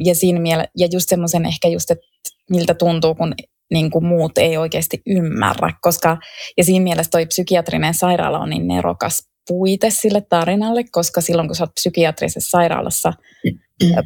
[0.06, 2.06] Ja siinä miele- ja just semmoisen ehkä just, että
[2.50, 3.34] miltä tuntuu, kun
[3.74, 6.18] niin kuin muut ei oikeasti ymmärrä, koska,
[6.58, 11.56] ja siinä mielessä toi psykiatrinen sairaala on niin nerokas puite sille tarinalle, koska silloin kun
[11.56, 13.14] sä oot psykiatrisessa sairaalassa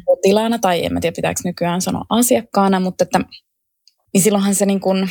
[0.06, 3.20] potilaana, tai en mä tiedä pitääkö nykyään sanoa asiakkaana, mutta että,
[4.14, 5.08] niin silloinhan se niin kuin,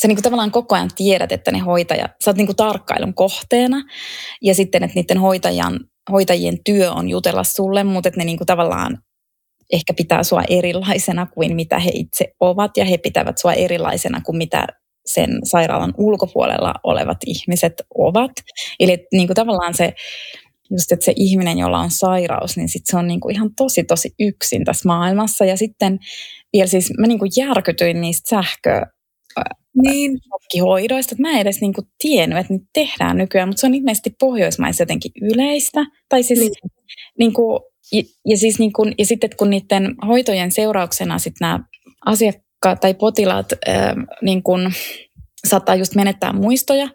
[0.00, 3.14] sä niin kuin tavallaan koko ajan tiedät, että ne hoitajat, sä oot niin kuin tarkkailun
[3.14, 3.82] kohteena,
[4.42, 5.80] ja sitten, että niiden hoitajan,
[6.12, 8.98] hoitajien työ on jutella sulle, mutta että ne niin kuin tavallaan
[9.72, 14.36] ehkä pitää sua erilaisena kuin mitä he itse ovat, ja he pitävät sua erilaisena kuin
[14.36, 14.66] mitä
[15.06, 18.32] sen sairaalan ulkopuolella olevat ihmiset ovat.
[18.80, 19.94] Eli niin kuin tavallaan se,
[20.70, 23.84] just että se ihminen, jolla on sairaus, niin sit se on niin kuin ihan tosi
[23.84, 25.44] tosi yksin tässä maailmassa.
[25.44, 25.98] Ja sitten
[26.52, 28.86] vielä siis mä niin kuin järkytyin niistä sähkö,
[29.74, 30.18] niin.
[30.62, 34.10] hoidoista, että mä en edes niinku tiennyt, että niitä tehdään nykyään, mutta se on ilmeisesti
[34.20, 35.84] Pohjoismaissa jotenkin yleistä.
[36.08, 36.52] Tai siis niin.
[37.18, 37.60] Niinku,
[37.92, 41.64] ja, ja, siis niinku, ja sitten kun niiden hoitojen seurauksena sitten nämä
[42.06, 44.52] asiakkaat tai potilaat ää, niinku,
[45.46, 46.88] saattaa just menettää muistoja.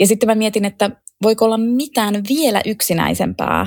[0.00, 0.90] Ja sitten mä mietin, että
[1.22, 3.66] voiko olla mitään vielä yksinäisempää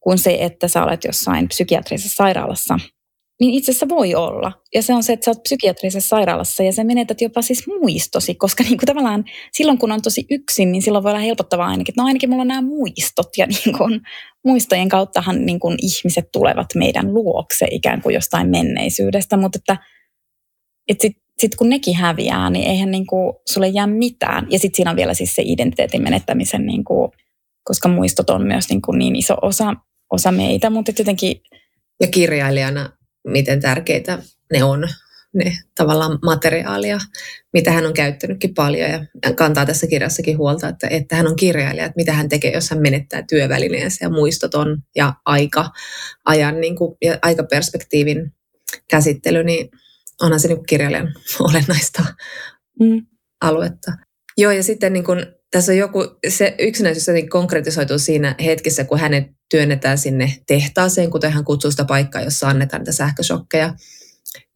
[0.00, 2.78] kuin se, että sä olet jossain psykiatrisessa sairaalassa–
[3.40, 4.52] niin itse asiassa voi olla.
[4.74, 8.34] Ja se on se, että sä oot psykiatrisessa sairaalassa ja sä menetät jopa siis muistosi,
[8.34, 11.92] koska niin kuin tavallaan silloin kun on tosi yksin, niin silloin voi olla helpottavaa ainakin,
[11.92, 14.00] että no ainakin mulla on nämä muistot ja niin kuin,
[14.44, 19.76] muistojen kauttahan niin kuin ihmiset tulevat meidän luokse ikään kuin jostain menneisyydestä, mutta että,
[20.88, 24.46] että sitten sit kun nekin häviää, niin eihän niin kuin, sulle jää mitään.
[24.50, 27.10] Ja sitten siinä on vielä siis se identiteetin menettämisen, niin kuin,
[27.64, 29.74] koska muistot on myös niin, kuin niin iso osa,
[30.12, 31.40] osa meitä, mutta jotenkin...
[32.00, 32.90] Ja kirjailijana
[33.24, 34.18] miten tärkeitä
[34.52, 34.88] ne on,
[35.34, 36.98] ne tavallaan materiaalia,
[37.52, 41.84] mitä hän on käyttänytkin paljon ja kantaa tässä kirjassakin huolta, että, että hän on kirjailija,
[41.84, 45.70] että mitä hän tekee, jos hän menettää työvälineensä ja muistoton ja aika,
[46.24, 48.32] ajan niin kuin, ja aikaperspektiivin
[48.90, 49.70] käsittely, niin
[50.22, 51.14] onhan se niin kuin kirjailijan
[51.48, 52.04] olennaista
[52.80, 53.06] mm.
[53.40, 53.92] aluetta.
[54.36, 58.98] Joo, ja sitten niin kuin, tässä on joku, se yksinäisyys jotenkin konkretisoituu siinä hetkessä, kun
[58.98, 63.74] hänet työnnetään sinne tehtaaseen, kuten hän kutsuu sitä paikkaa, jossa annetaan niitä sähköshokkeja.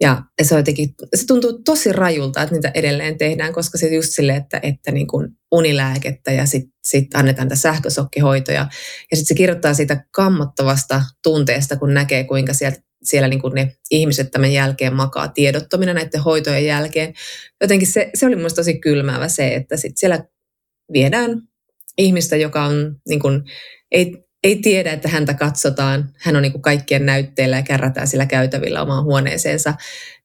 [0.00, 4.36] Ja se, jotenkin, se tuntuu tosi rajulta, että niitä edelleen tehdään, koska se just sille,
[4.36, 8.66] että, että niin kuin unilääkettä ja sitten sit annetaan niitä sähkösokkihoitoja.
[9.10, 13.72] Ja sitten se kirjoittaa siitä kammottavasta tunteesta, kun näkee, kuinka sieltä siellä niin kuin ne
[13.90, 17.14] ihmiset tämän jälkeen makaa tiedottomina näiden hoitojen jälkeen.
[17.60, 20.24] Jotenkin se, se oli minusta tosi kylmäävä se, että sit siellä
[20.92, 21.42] viedään
[21.98, 23.42] ihmistä, joka on, niin kuin,
[23.92, 26.10] ei, ei tiedä, että häntä katsotaan.
[26.18, 29.74] Hän on niin kuin kaikkien näytteillä ja kärrätään sillä käytävillä omaan huoneeseensa.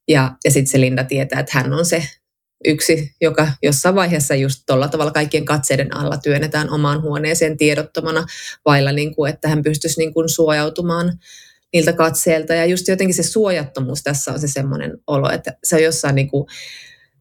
[0.08, 2.04] Ja, ja sitten se Linda tietää, että hän on se
[2.66, 8.26] yksi, joka jossain vaiheessa just tuolla tavalla kaikkien katseiden alla työnnetään omaan huoneeseen tiedottomana,
[8.66, 11.20] vailla niin kuin, että hän pystyisi niin kuin suojautumaan
[11.74, 12.54] niiltä katseilta.
[12.54, 16.30] Ja just jotenkin se suojattomuus tässä on se semmoinen olo, että se on jossain niin
[16.30, 16.46] kuin,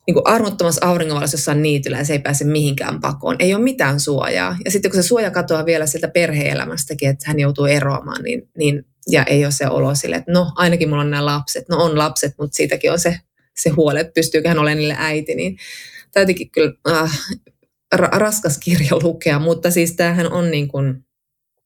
[0.07, 3.36] niin kuin armottomassa auringonvalossa jossain niityllä ja se ei pääse mihinkään pakoon.
[3.38, 4.57] Ei ole mitään suojaa.
[4.64, 8.84] Ja sitten kun se suoja katoaa vielä sieltä perheelämästäkin, että hän joutuu eroamaan, niin, niin
[9.11, 11.68] ja ei ole se olo sille, että no ainakin mulla on nämä lapset.
[11.68, 13.18] No on lapset, mutta siitäkin on se,
[13.57, 15.34] se huoli, että pystyykö hän olemaan niille äiti.
[15.34, 15.57] Niin
[16.12, 17.20] täytyykin kyllä äh,
[17.92, 21.05] raskas kirja lukea, mutta siis tämähän on niin kuin,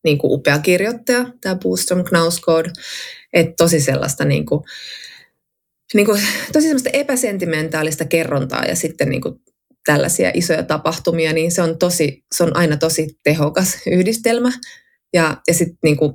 [0.04, 2.70] niin kuin upea kirjoittaja, tämä Boostrom Knausgård,
[3.32, 4.64] että tosi sellaista niin kuin,
[5.94, 6.20] niin kuin,
[6.52, 9.34] tosi sellaista epäsentimentaalista kerrontaa ja sitten niin kuin
[9.86, 14.52] tällaisia isoja tapahtumia, niin se on, tosi, se on aina tosi tehokas yhdistelmä.
[15.12, 16.12] Ja, ja, sit niin kuin,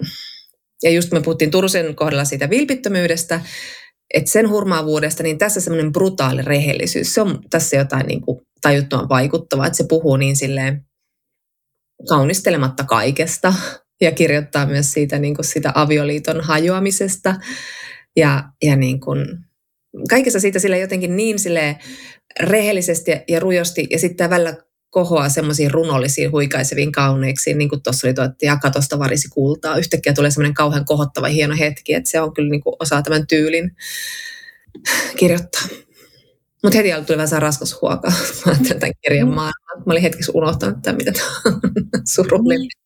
[0.84, 3.41] ja just me puhuttiin Turusen kohdalla siitä vilpittömyydestä,
[4.13, 9.09] että sen hurmaavuudesta, niin tässä semmoinen brutaali rehellisyys, se on tässä jotain niin kuin tajuttoman
[9.09, 10.86] vaikuttavaa, että se puhuu niin silleen
[12.09, 13.53] kaunistelematta kaikesta
[14.01, 17.36] ja kirjoittaa myös siitä niin kuin sitä avioliiton hajoamisesta
[18.15, 19.28] ja, ja niin kuin
[20.09, 21.77] kaikessa siitä sille jotenkin niin sille
[22.39, 24.55] rehellisesti ja rujosti ja sitten välillä
[24.89, 29.77] kohoaa semmoisiin runollisiin, huikaiseviin kauneiksiin, niin kuin tuossa oli tuo, että ja katosta varisi kultaa.
[29.77, 33.27] Yhtäkkiä tulee semmoinen kauhean kohottava hieno hetki, että se on kyllä niin kuin osa tämän
[33.27, 33.71] tyylin
[35.17, 35.61] kirjoittaa.
[36.63, 38.11] Mutta heti tuli vähän saa raskas huokaa,
[38.45, 39.33] mä ajattelin tämän kirjan mm.
[39.33, 39.83] maailman.
[39.85, 41.61] Mä olin hetkessä unohtanut tämän, mitä tämä on
[42.13, 42.80] surullinen.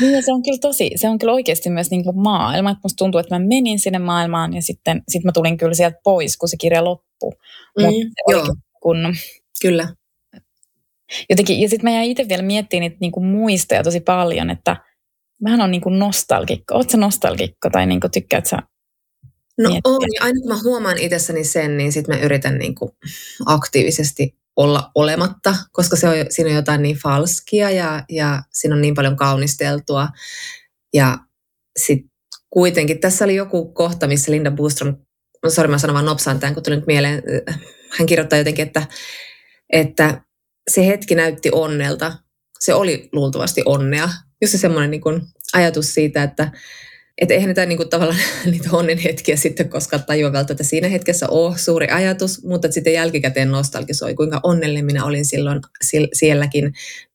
[0.00, 0.22] Niin.
[0.22, 2.70] Se on kyllä tosi, se on kyllä oikeasti myös niin kuin maailma.
[2.70, 5.98] Että musta tuntuu, että mä menin sinne maailmaan ja sitten sit mä tulin kyllä sieltä
[6.04, 7.32] pois, kun se kirja loppui.
[7.78, 7.84] Mm,
[8.28, 8.46] joo.
[8.80, 9.14] Kun...
[9.62, 9.88] Kyllä.
[11.30, 14.76] Jotenkin, ja sitten mä jäin itse vielä miettimään niitä niin kuin muistoja tosi paljon, että
[15.42, 16.74] mähän on niin kuin nostalgikko.
[16.74, 18.58] Oletko nostalgikko tai niin kuin tykkäät sä
[19.58, 22.90] No on, ja aina kun mä huomaan itsessäni sen, niin sitten mä yritän niin kuin
[23.46, 28.80] aktiivisesti olla olematta, koska se on, siinä on jotain niin falskia ja, ja siinä on
[28.80, 30.08] niin paljon kaunisteltua.
[30.94, 31.18] Ja
[31.78, 32.10] sitten
[32.50, 34.96] kuitenkin tässä oli joku kohta, missä Linda Boostrom,
[35.42, 37.22] no sori mä sanon vaan nopsaan tämän, kun tuli nyt mieleen,
[37.98, 38.86] hän kirjoittaa jotenkin, että,
[39.72, 40.22] että
[40.70, 42.12] se hetki näytti onnelta.
[42.60, 44.08] Se oli luultavasti onnea.
[44.42, 45.02] Just se semmoinen niin
[45.52, 46.52] ajatus siitä, että
[47.18, 48.18] että eihän niitä niinku tavallaan
[48.50, 53.50] niitä onnen hetkiä sitten koskaan tajua välttämättä siinä hetkessä ole suuri ajatus, mutta sitten jälkikäteen
[53.50, 55.60] nostalgisoi, kuinka onnellinen minä olin silloin
[56.12, 56.72] sielläkin.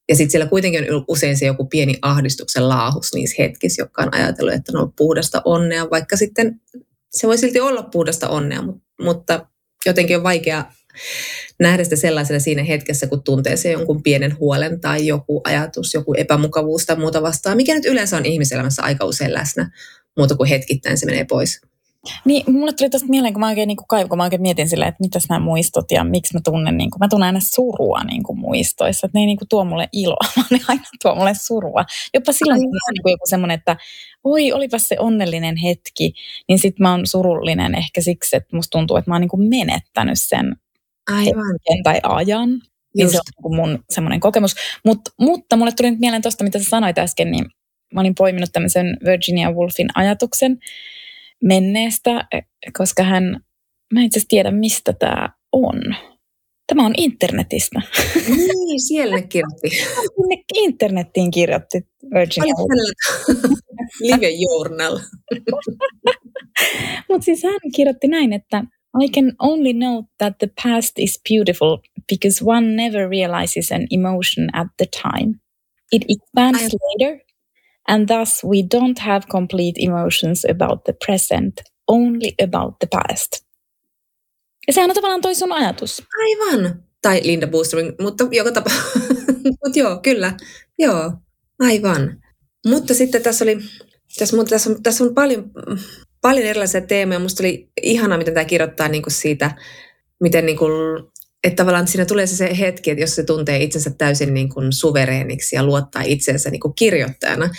[0.09, 4.15] Ja sitten siellä kuitenkin on usein se joku pieni ahdistuksen laahus niissä hetkissä, jotka on
[4.15, 6.61] ajatellut, että on ollut puhdasta onnea, vaikka sitten
[7.11, 8.63] se voi silti olla puhdasta onnea,
[9.01, 9.47] mutta
[9.85, 10.65] jotenkin on vaikea
[11.59, 16.13] nähdä sitä sellaisena siinä hetkessä, kun tuntee se jonkun pienen huolen tai joku ajatus, joku
[16.17, 19.71] epämukavuus tai muuta vastaan, mikä nyt yleensä on ihmiselämässä aika usein läsnä,
[20.17, 21.61] muuta kuin hetkittäin se menee pois.
[22.25, 24.89] Niin, mulle tuli tästä mieleen, kun mä oikein, niin kuin, kun mä oikein mietin silleen,
[24.89, 28.23] että mitäs nämä muistot ja miksi mä tunnen, niin kuin, mä tunnen aina surua niin
[28.23, 31.33] kuin muistoissa, että ne ei niin kuin, tuo mulle iloa, vaan ne aina tuo mulle
[31.41, 31.85] surua.
[32.13, 33.77] Jopa silloin, kun on niin joku semmoinen, että
[34.23, 36.13] oi, olipas se onnellinen hetki,
[36.47, 39.49] niin sitten mä oon surullinen ehkä siksi, että musta tuntuu, että mä oon niin kuin
[39.49, 40.55] menettänyt sen
[41.07, 41.55] Aivan.
[41.83, 42.49] tai ajan.
[42.95, 44.55] Niin se on niinku mun semmoinen kokemus.
[44.85, 47.45] Mut, mutta mulle tuli nyt mieleen tuosta, mitä sä sanoit äsken, niin
[47.93, 50.57] mä olin poiminut tämmöisen Virginia Woolfin ajatuksen
[51.43, 52.27] menneestä,
[52.77, 53.23] koska hän,
[53.93, 55.81] mä en itse asiassa tiedä mistä tämä on.
[56.67, 57.81] Tämä on internetistä.
[58.27, 59.69] Niin, siellä kirjoitti.
[59.69, 62.91] Sinne internettiin kirjoitti Virginia Woolf.
[64.01, 64.99] Live Journal.
[67.09, 68.63] Mutta siis hän kirjoitti näin, että
[69.03, 71.77] I can only note that the past is beautiful
[72.09, 75.39] because one never realizes an emotion at the time.
[75.91, 76.77] It expands I...
[76.87, 77.21] later,
[77.87, 83.47] and thus we don't have complete emotions about the present, only about the past.
[84.67, 86.03] Ja sehän on tavallaan toi sun ajatus.
[86.21, 86.83] Aivan.
[87.01, 88.71] Tai Linda Boostering, mutta joka tapa.
[89.63, 90.37] mutta joo, kyllä.
[90.79, 91.11] Joo,
[91.59, 92.21] aivan.
[92.67, 93.57] Mutta sitten tässä oli,
[94.19, 95.51] tässä, mutta tässä on, tässä on paljon,
[96.27, 97.19] paljon erilaisia teemoja.
[97.19, 99.51] Musta oli ihanaa, miten tämä kirjoittaa niin kuin siitä,
[100.19, 101.03] miten niin kuin,
[101.43, 104.73] että tavallaan siinä tulee se, se hetki, että jos se tuntee itsensä täysin niin kuin
[104.73, 107.49] suvereeniksi ja luottaa itsensä niin kuin kirjoittajana,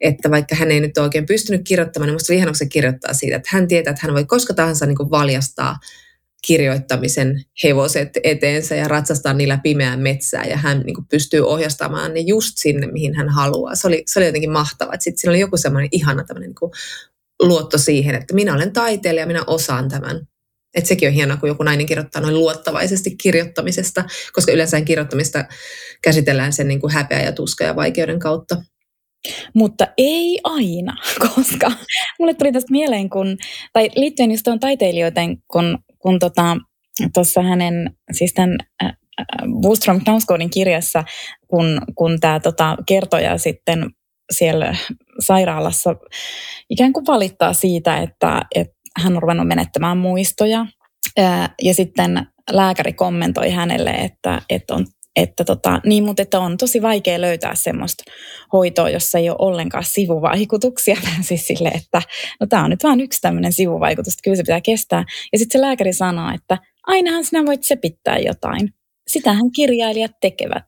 [0.00, 3.14] että vaikka hän ei nyt oikein pystynyt kirjoittamaan, niin musta oli ihanaa, kun se kirjoittaa
[3.14, 5.76] siitä, että hän tietää, että hän voi koska tahansa niin kuin valjastaa
[6.46, 12.20] kirjoittamisen hevoset eteensä ja ratsastaa niillä pimeään metsään ja hän niin kuin pystyy ohjastamaan ne
[12.20, 13.74] just sinne, mihin hän haluaa.
[13.74, 14.94] Se oli, se oli jotenkin mahtavaa.
[14.98, 16.70] Sitten siinä oli joku semmoinen ihana tämmöinen niin
[17.42, 20.20] luotto siihen, että minä olen taiteilija, minä osaan tämän.
[20.74, 25.44] Et sekin on hienoa, kun joku nainen kirjoittaa noin luottavaisesti kirjoittamisesta, koska yleensä kirjoittamista
[26.02, 28.56] käsitellään sen niin kuin häpeä ja tuska ja vaikeuden kautta.
[29.54, 30.96] Mutta ei aina,
[31.34, 31.72] koska
[32.18, 33.36] mulle tuli tästä mieleen, kun,
[33.72, 36.56] tai liittyen just tuon taiteilijoiden, kun, kun tota,
[37.48, 38.58] hänen, siis tämän
[39.60, 41.04] Boostrom Knausgårdin kirjassa,
[41.46, 43.90] kun, kun tämä tota, kertoja sitten
[44.30, 44.76] siellä
[45.20, 45.96] sairaalassa
[46.70, 50.66] ikään kuin valittaa siitä, että, että hän on ruvennut menettämään muistoja.
[51.62, 54.86] Ja sitten lääkäri kommentoi hänelle, että, että on
[55.22, 58.04] että tota, niin, mutta että on tosi vaikea löytää semmoista
[58.52, 60.96] hoitoa, jossa ei ole ollenkaan sivuvaikutuksia.
[61.20, 62.02] siis sille, että
[62.40, 65.04] no tämä on nyt vain yksi tämmöinen sivuvaikutus, että kyllä se pitää kestää.
[65.32, 68.74] Ja sitten se lääkäri sanoo, että ainahan sinä voit sepittää jotain.
[69.08, 70.64] Sitähän kirjailijat tekevät.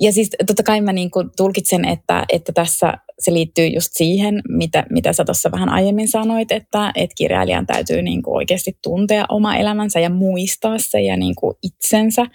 [0.00, 4.84] Ja siis totta kai mä niin tulkitsen, että, että tässä se liittyy just siihen, mitä,
[4.90, 9.56] mitä sä tuossa vähän aiemmin sanoit, että, että kirjailijan täytyy niin kuin oikeasti tuntea oma
[9.56, 12.26] elämänsä ja muistaa se ja niin kuin itsensä,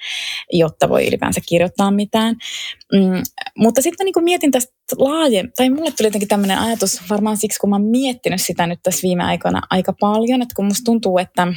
[0.51, 2.35] jotta voi ylipäänsä kirjoittaa mitään.
[2.93, 3.23] Mm,
[3.57, 7.59] mutta sitten niin kuin mietin tästä laaje, tai mulle tuli jotenkin tämmöinen ajatus, varmaan siksi
[7.59, 11.17] kun mä oon miettinyt sitä nyt tässä viime aikoina aika paljon, että kun musta tuntuu,
[11.17, 11.47] että,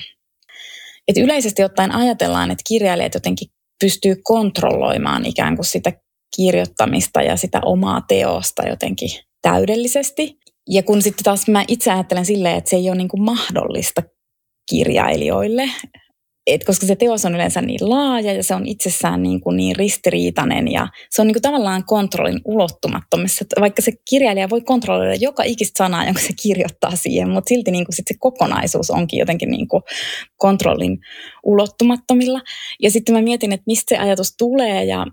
[1.09, 3.49] että yleisesti ottaen ajatellaan, että kirjailijat jotenkin
[3.81, 5.93] pystyy kontrolloimaan ikään kuin sitä
[6.37, 9.11] kirjoittamista ja sitä omaa teosta jotenkin
[9.43, 10.39] täydellisesti.
[10.71, 14.03] Ja kun sitten taas mä itse ajattelen silleen, että se ei ole niin kuin mahdollista
[14.71, 15.71] kirjailijoille,
[16.55, 19.77] et koska se teos on yleensä niin laaja ja se on itsessään niin, kuin niin
[19.77, 23.45] ristiriitainen ja se on niin kuin tavallaan kontrollin ulottumattomissa.
[23.61, 27.87] Vaikka se kirjailija voi kontrolloida joka ikistä sanaa, jonka se kirjoittaa siihen, mutta silti niin
[27.87, 29.83] kuin sit se kokonaisuus onkin jotenkin niin kuin
[30.37, 30.99] kontrollin
[31.45, 32.41] ulottumattomilla.
[32.83, 35.07] Ja sitten mä mietin, että mistä se ajatus tulee ja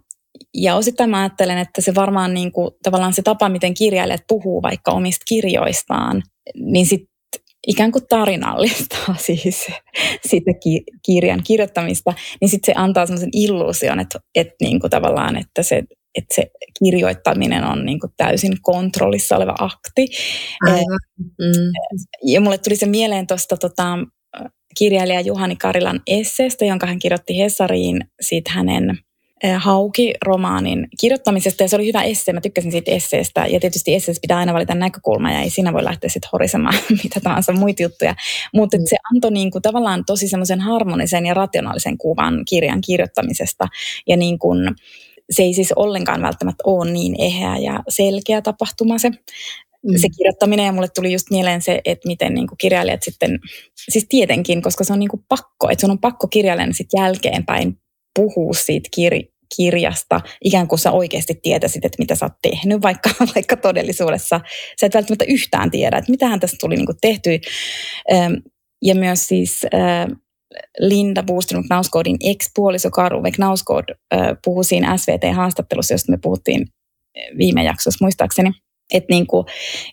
[0.54, 4.62] ja osittain mä ajattelen, että se varmaan niin kuin, tavallaan se tapa, miten kirjailijat puhuu
[4.62, 6.24] vaikka omista kirjoistaan,
[6.56, 7.02] niin sit
[7.68, 9.68] ikään kuin tarinallistaa siis
[10.28, 10.52] sitä
[11.06, 15.84] kirjan kirjoittamista, niin sitten se antaa semmoisen illuusion, että, että niin kuin tavallaan, että se,
[16.16, 20.08] että se kirjoittaminen on niin kuin täysin kontrollissa oleva akti.
[20.66, 21.00] Aivan.
[21.20, 21.72] Mm.
[22.24, 23.98] Ja mulle tuli se mieleen tuosta tota,
[24.78, 29.00] kirjailija Juhani Karilan esseestä, jonka hän kirjoitti Hesariin siitä hänen
[29.44, 34.38] Hauki-romaanin kirjoittamisesta ja se oli hyvä esse, mä tykkäsin siitä esseestä ja tietysti esseessä pitää
[34.38, 38.16] aina valita näkökulma ja ei siinä voi lähteä sitten horisemaan mitä tahansa muita juttuja,
[38.54, 38.84] mutta mm.
[38.90, 43.68] se antoi niin kuin tavallaan tosi semmoisen harmonisen ja rationaalisen kuvan kirjan kirjoittamisesta
[44.08, 44.70] ja niin kuin,
[45.30, 49.98] se ei siis ollenkaan välttämättä ole niin eheä ja selkeä tapahtuma se, mm.
[49.98, 53.40] se kirjoittaminen ja mulle tuli just mieleen se, että miten niin kuin kirjailijat sitten,
[53.92, 57.78] siis tietenkin, koska se on niin kuin pakko, että sun on pakko kirjailijana sitten jälkeenpäin
[58.16, 63.10] puhua siitä kir- kirjasta, ikään kuin sä oikeasti tietäisit, että mitä sä oot tehnyt, vaikka,
[63.36, 64.42] vaikka todellisuudessa
[64.80, 67.40] sä et välttämättä yhtään tiedä, että mitähän tässä tuli niin tehty.
[68.82, 69.62] Ja myös siis
[70.80, 73.86] Linda Boostunut Knauskoodin ex-puoliso Karuve Knauskood
[74.46, 76.68] puhui siinä SVT-haastattelussa, josta me puhuttiin
[77.38, 78.52] viime jaksossa muistaakseni,
[78.94, 79.46] että, niin kuin,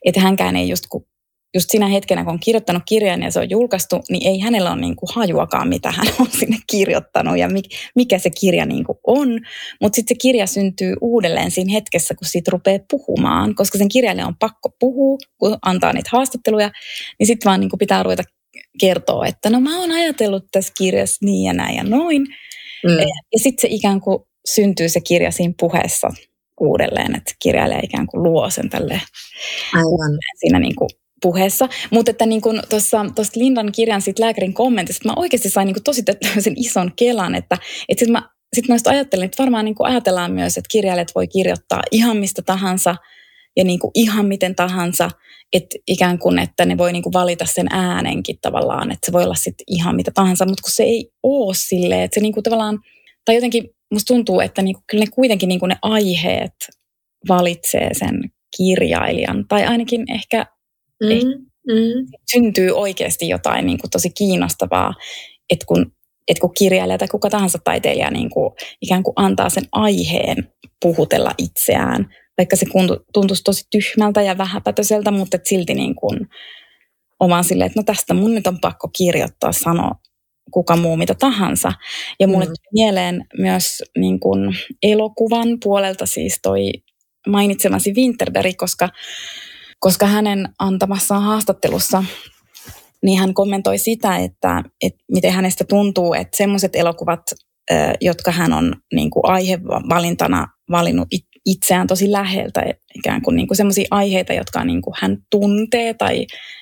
[0.04, 1.06] että hänkään ei just kun
[1.54, 4.80] just siinä hetkenä, kun on kirjoittanut kirjan ja se on julkaistu, niin ei hänellä ole
[4.80, 7.48] niin kuin hajuakaan, mitä hän on sinne kirjoittanut ja
[7.94, 9.40] mikä se kirja niin kuin on.
[9.80, 14.24] Mutta sitten se kirja syntyy uudelleen siinä hetkessä, kun siitä rupeaa puhumaan, koska sen kirjalle
[14.24, 16.70] on pakko puhua, kun antaa niitä haastatteluja,
[17.18, 18.22] niin sitten vaan niin kuin pitää ruveta
[18.80, 22.22] kertoa, että no mä oon ajatellut tässä kirjassa niin ja näin ja noin.
[22.84, 22.98] Mm.
[23.32, 24.18] Ja sitten se ikään kuin
[24.54, 26.08] syntyy se kirja siinä puheessa
[26.60, 29.00] uudelleen, että kirjailija ikään kuin luo sen tälle
[29.74, 30.18] Aivan.
[30.40, 30.88] siinä niin kuin
[31.22, 31.68] puheessa.
[31.90, 32.98] Mutta että niin tuossa
[33.36, 36.02] Lindan kirjan sit lääkärin kommentista, mä oikeasti sain niin tosi
[36.38, 37.58] sen ison kelan, että,
[37.88, 41.82] että sitten mä, sit mä ajattelin, että varmaan niin ajatellaan myös, että kirjailijat voi kirjoittaa
[41.90, 42.96] ihan mistä tahansa
[43.56, 45.10] ja niin ihan miten tahansa,
[45.52, 49.24] että ikään kuin, että ne voi niin kuin valita sen äänenkin tavallaan, että se voi
[49.24, 52.44] olla sitten ihan mitä tahansa, mutta kun se ei ole silleen, että se niin kuin
[52.44, 52.78] tavallaan,
[53.24, 56.54] tai jotenkin musta tuntuu, että niin kuin, kyllä ne kuitenkin niin kuin ne aiheet
[57.28, 58.20] valitsee sen
[58.56, 60.46] kirjailijan, tai ainakin ehkä
[61.02, 62.06] Mm, mm.
[62.32, 64.94] Syntyy oikeasti jotain niin kuin tosi kiinnostavaa,
[65.50, 65.92] että kun,
[66.28, 68.50] että kun kirjailija tai kuka tahansa taiteilija niin kuin,
[68.80, 72.66] ikään kuin antaa sen aiheen puhutella itseään, vaikka se
[73.14, 76.28] tuntuisi tosi tyhmältä ja vähäpätöiseltä, mutta et silti niin kuin,
[77.20, 79.94] omaan silleen, että no tästä mun nyt on pakko kirjoittaa, sanoa
[80.50, 81.72] kuka muu mitä tahansa.
[82.20, 82.52] Ja mulle mm.
[82.72, 86.72] mieleen myös niin kuin elokuvan puolelta siis toi
[87.26, 88.88] mainitsemasi Winterberg, koska
[89.82, 92.04] koska hänen antamassaan haastattelussa
[93.02, 97.20] niin hän kommentoi sitä, että, että miten hänestä tuntuu, että semmoiset elokuvat,
[98.00, 101.08] jotka hän on niin kuin aihevalintana valinnut
[101.46, 102.64] itseään tosi läheltä,
[102.94, 106.14] ikään kuin, niin kuin semmoisia aiheita, jotka niin kuin hän tuntee tai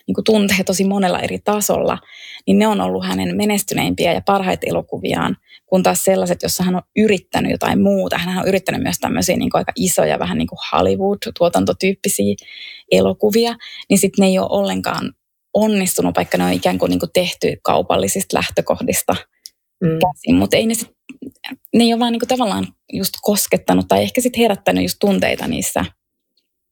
[0.07, 1.99] niin kuin tuntee tosi monella eri tasolla,
[2.47, 6.83] niin ne on ollut hänen menestyneimpiä ja parhaita elokuviaan, kun taas sellaiset, jossa hän on
[6.97, 8.19] yrittänyt jotain muuta.
[8.19, 12.35] Hän on yrittänyt myös tämmöisiä niin kuin aika isoja, vähän niin kuin Hollywood-tuotantotyyppisiä
[12.91, 13.57] elokuvia,
[13.89, 15.13] niin sitten ne ei ole ollenkaan
[15.55, 19.17] onnistunut, vaikka ne on ikään kuin, niin kuin tehty kaupallisista lähtökohdista
[19.85, 19.89] mm.
[19.89, 20.91] käsin, mutta ei ne sit,
[21.75, 25.49] ne ei ole vaan niin kuin tavallaan just koskettanut tai ehkä sitten herättänyt just tunteita
[25.49, 25.85] niissä,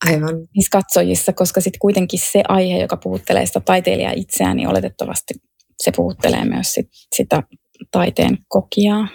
[0.06, 0.34] Aivan.
[0.56, 5.34] niissä katsojissa, koska sitten kuitenkin se aihe, joka puhuttelee sitä taiteilijaa itseään, niin oletettavasti
[5.82, 7.42] se puhuttelee myös sit, sitä
[7.90, 9.08] taiteen kokijaa.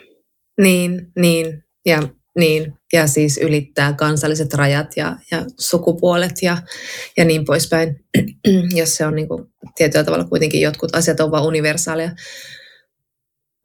[0.61, 1.63] Niin, niin.
[1.85, 2.03] Ja
[2.39, 6.57] niin, ja siis ylittää kansalliset rajat ja, ja sukupuolet ja,
[7.17, 8.05] ja niin poispäin,
[8.79, 12.11] jos se on niin kuin, tietyllä tavalla kuitenkin jotkut asiat on vaan universaaleja.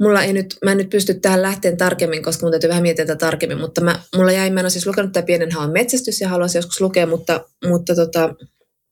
[0.02, 3.06] Mulla ei nyt, mä en nyt pysty tähän lähteen tarkemmin, koska mun täytyy vähän miettiä
[3.06, 6.20] tätä tarkemmin, mutta mä, mulla jäi, mä en ole siis lukenut tätä pienen haun metsästys
[6.20, 8.34] ja haluaisin joskus lukea, mutta, mutta tota,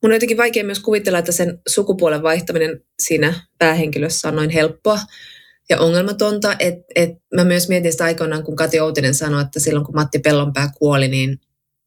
[0.02, 4.98] mun on jotenkin vaikea myös kuvitella, että sen sukupuolen vaihtaminen siinä päähenkilössä on noin helppoa
[5.70, 6.56] ja ongelmatonta.
[6.58, 10.18] Et, et mä myös mietin sitä aikoinaan, kun Kati Outinen sanoi, että silloin kun Matti
[10.18, 11.40] Pellonpää kuoli, niin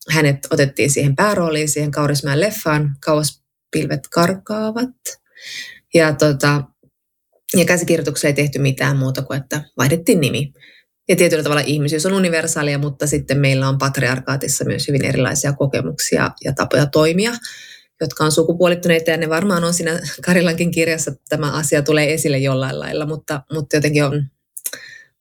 [0.09, 4.89] hänet otettiin siihen päärooliin, siihen Kaurismäen leffaan, Kauas pilvet karkaavat.
[5.93, 6.63] Ja, tota,
[7.57, 10.53] ja käsikirjoituksessa ei tehty mitään muuta kuin, että vaihdettiin nimi.
[11.09, 16.31] Ja tietyllä tavalla ihmisyys on universaalia, mutta sitten meillä on patriarkaatissa myös hyvin erilaisia kokemuksia
[16.43, 17.31] ja tapoja toimia
[18.01, 22.79] jotka on sukupuolittuneita ja ne varmaan on siinä Karilankin kirjassa, tämä asia tulee esille jollain
[22.79, 24.25] lailla, mutta, mutta jotenkin on,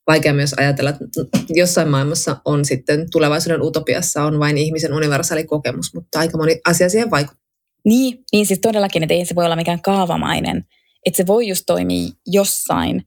[0.07, 1.03] vaikea myös ajatella, että
[1.49, 6.89] jossain maailmassa on sitten tulevaisuuden utopiassa on vain ihmisen universaali kokemus, mutta aika moni asia
[6.89, 7.49] siihen vaikuttaa.
[7.85, 10.65] Niin, niin siis todellakin, että ei se voi olla mikään kaavamainen,
[11.07, 13.03] että se voi just toimia jossain,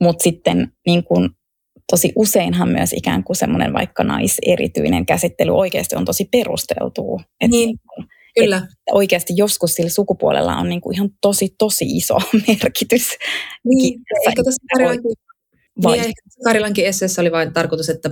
[0.00, 1.30] mutta sitten niin kuin,
[1.90, 7.20] tosi useinhan myös ikään kuin semmoinen vaikka naiserityinen käsittely oikeasti on tosi perusteltua.
[7.40, 7.80] Että niin,
[8.34, 8.56] kyllä.
[8.56, 12.18] Että oikeasti joskus sillä sukupuolella on niin kuin ihan tosi, tosi iso
[12.48, 13.08] merkitys.
[13.64, 15.12] Niin, ehkä tässä Karilankin,
[15.86, 16.12] niin,
[16.44, 18.10] Karilankin esseessä oli vain tarkoitus, että,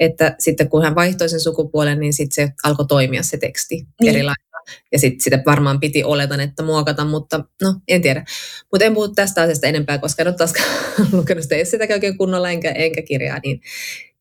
[0.00, 4.10] että sitten kun hän vaihtoi sen sukupuolen, niin sitten se alkoi toimia se teksti niin.
[4.14, 4.48] erilainen
[4.92, 8.24] ja sitten sitä varmaan piti oletan, että muokata, mutta no, en tiedä.
[8.72, 10.68] Mutta en puhu tästä asiasta enempää, koska en ole taaskaan
[11.12, 13.60] lukenut sitä oikein kunnolla enkä, enkä kirjaa, niin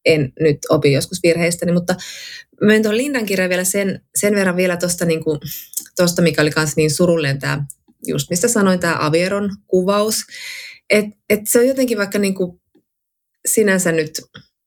[0.08, 1.96] en nyt opi joskus virheistäni, mutta
[2.62, 5.40] menen tuon Lindan kirjan vielä sen, sen verran vielä tuosta, niin kuin,
[6.22, 7.66] mikä oli kanssa niin surullinen tämä,
[8.08, 10.24] just mistä sanoin, tämä Avieron kuvaus,
[10.90, 12.62] että et se on jotenkin vaikka niin kuin
[13.48, 14.22] sinänsä nyt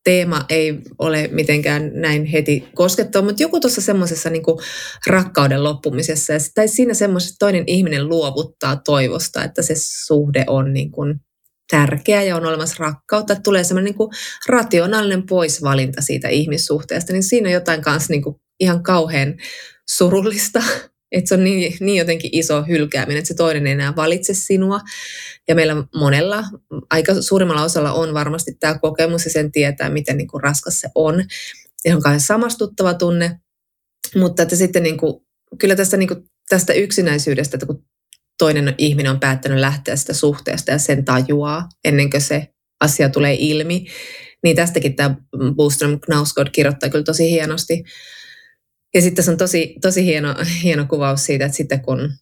[0.05, 4.43] teema ei ole mitenkään näin heti koskettava, mutta joku tuossa semmoisessa niin
[5.07, 11.21] rakkauden loppumisessa, tai siinä semmoisessa toinen ihminen luovuttaa toivosta, että se suhde on niin kuin
[11.71, 14.09] tärkeä ja on olemassa rakkautta, että tulee semmoinen niin
[14.49, 19.35] rationaalinen poisvalinta siitä ihmissuhteesta, niin siinä on jotain kanssa niin kuin ihan kauhean
[19.89, 20.63] surullista
[21.13, 24.81] että se on niin, niin jotenkin iso hylkääminen, että se toinen ei enää valitse sinua.
[25.49, 26.45] Ja meillä monella,
[26.91, 30.89] aika suurimmalla osalla on varmasti tämä kokemus ja sen tietää, miten niin kuin raskas se
[30.95, 31.25] on.
[31.85, 33.41] Ja on kauhean samastuttava tunne.
[34.17, 35.27] Mutta että sitten niin kuin,
[35.59, 37.85] kyllä tästä, niin kuin, tästä yksinäisyydestä, että kun
[38.41, 42.49] toinen ihminen on päättänyt lähteä sitä suhteesta ja sen tajuaa ennen kuin se
[42.81, 43.87] asia tulee ilmi,
[44.43, 45.15] niin tästäkin tämä
[45.55, 47.85] Boostrom Knausgård kirjoittaa kyllä tosi hienosti.
[48.95, 52.13] Ja sitten tässä on tosi, tosi hieno, hieno kuvaus siitä, että sitten kun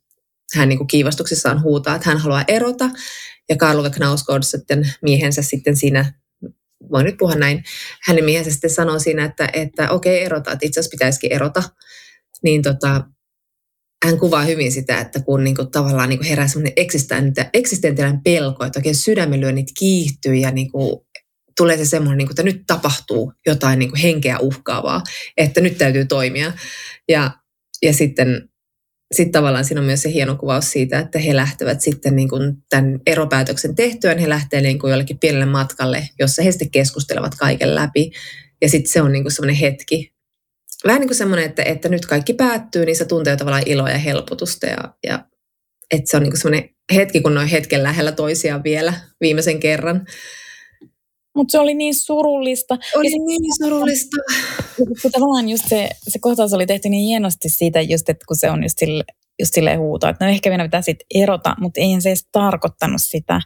[0.55, 2.91] hän niin kuin kiivastuksissaan huutaa, että hän haluaa erota,
[3.49, 6.13] ja Karl Knausgård sitten miehensä sitten siinä,
[6.93, 7.65] voin nyt puhua näin,
[8.03, 11.63] hänen miehensä sitten sanoo siinä, että, että okei erota, että itse asiassa pitäisikin erota,
[12.43, 13.05] niin tota,
[14.05, 16.73] hän kuvaa hyvin sitä, että kun niin kuin, tavallaan niin kuin herää semmoinen
[17.53, 21.01] eksistentiaalinen pelko, että oikein sydämenlyönnit kiihtyy ja niin kuin,
[21.57, 25.03] tulee se semmoinen, niin että nyt tapahtuu jotain niin kuin henkeä uhkaavaa,
[25.37, 26.53] että nyt täytyy toimia.
[27.09, 27.31] Ja,
[27.83, 28.49] ja sitten
[29.15, 32.57] sit tavallaan siinä on myös se hieno kuvaus siitä, että he lähtevät sitten niin kuin
[32.71, 37.75] tämän eropäätöksen tehtyä, he lähtevät niin kuin jollekin pienelle matkalle, jossa he sitten keskustelevat kaiken
[37.75, 38.11] läpi.
[38.63, 40.15] Ja sitten se on niin kuin semmoinen hetki,
[40.87, 43.99] vähän niin kuin semmoinen, että, että nyt kaikki päättyy, niin se tuntee tavallaan iloa ja
[43.99, 44.67] helpotusta.
[44.67, 45.25] Ja, ja
[45.91, 49.61] että se on niin kuin semmoinen hetki, kun ne on hetken lähellä toisiaan vielä viimeisen
[49.61, 50.07] kerran.
[51.37, 52.79] Mutta se oli niin surullista.
[52.97, 54.17] Oli ja niin surullista.
[55.03, 58.51] Se, tavallaan just se, se kohtaus oli tehty niin hienosti siitä, just, että kun se
[58.51, 59.05] on just, sille,
[59.39, 63.03] just silleen huuto, että no ehkä meidän pitää sitten erota, mutta ei se edes tarkoittanut
[63.03, 63.41] sitä.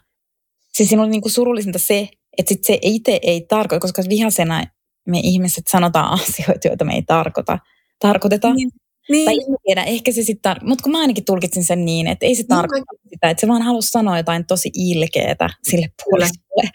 [0.72, 2.08] Siis siinä oli niinku surullisinta se,
[2.38, 4.64] että sit se itse ei tarkoita, koska vihasena
[5.06, 7.58] me ihmiset sanotaan asioita, joita me ei tarkoita.
[7.98, 8.54] Tarkoiteta.
[8.54, 8.70] Niin.
[9.08, 9.24] Niin.
[9.24, 12.26] Tai en tiedä, ehkä se sitten, tar- mutta kun mä ainakin tulkitsin sen niin, että
[12.26, 13.10] ei se niin, tarkoita niin.
[13.10, 16.70] sitä, että se vaan halusi sanoa jotain tosi ilkeätä sille puolisolle.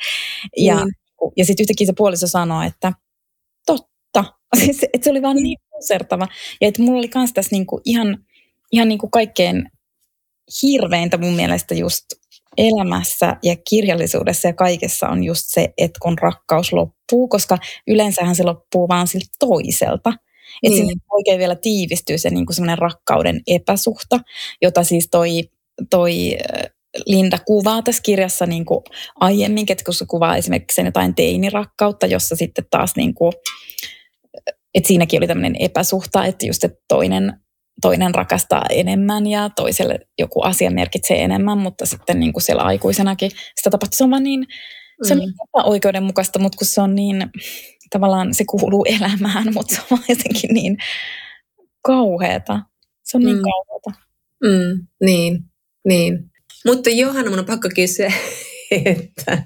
[0.58, 0.94] Ja niin
[1.38, 2.94] ja sitten yhtäkkiä se puoliso sanoo, että
[3.66, 4.24] totta.
[4.60, 6.28] Siis, että se oli vaan niin konsertava.
[6.62, 8.26] Ja että mulla oli myös tässä niinku ihan,
[8.72, 9.72] ihan niinku kaikkein
[10.62, 12.06] hirveintä mun mielestä just
[12.58, 18.44] elämässä ja kirjallisuudessa ja kaikessa on just se, että kun rakkaus loppuu, koska yleensähän se
[18.44, 20.14] loppuu vaan siltä toiselta.
[20.64, 21.02] Että niin.
[21.12, 24.20] oikein vielä tiivistyy se niin semmoinen rakkauden epäsuhta,
[24.62, 25.44] jota siis toi,
[25.90, 26.38] toi
[27.06, 28.84] Linda kuvaa tässä kirjassa niin kuin
[29.16, 33.32] aiemmin, kun se kuvaa esimerkiksi sen jotain teinirakkautta, jossa sitten taas niin kuin,
[34.76, 37.34] että siinäkin oli tämmöinen epäsuhta, että just että toinen,
[37.82, 43.32] toinen rakastaa enemmän ja toiselle joku asia merkitsee enemmän, mutta sitten niin kuin siellä aikuisenakin
[43.56, 43.98] sitä tapahtuu.
[43.98, 44.48] Se on vaan niin,
[45.04, 45.22] se on mm.
[45.22, 47.24] niin epäoikeudenmukaista, mutta kun se on niin,
[47.90, 50.78] tavallaan se kuuluu elämään, mutta se on jotenkin niin
[51.84, 52.60] kauheata.
[53.04, 53.44] Se on niin mm.
[53.44, 54.08] kauheata.
[54.44, 55.40] Mm, niin,
[55.88, 56.32] niin.
[56.66, 58.12] Mutta Johanna, mun on pakko kysyä,
[58.86, 59.44] että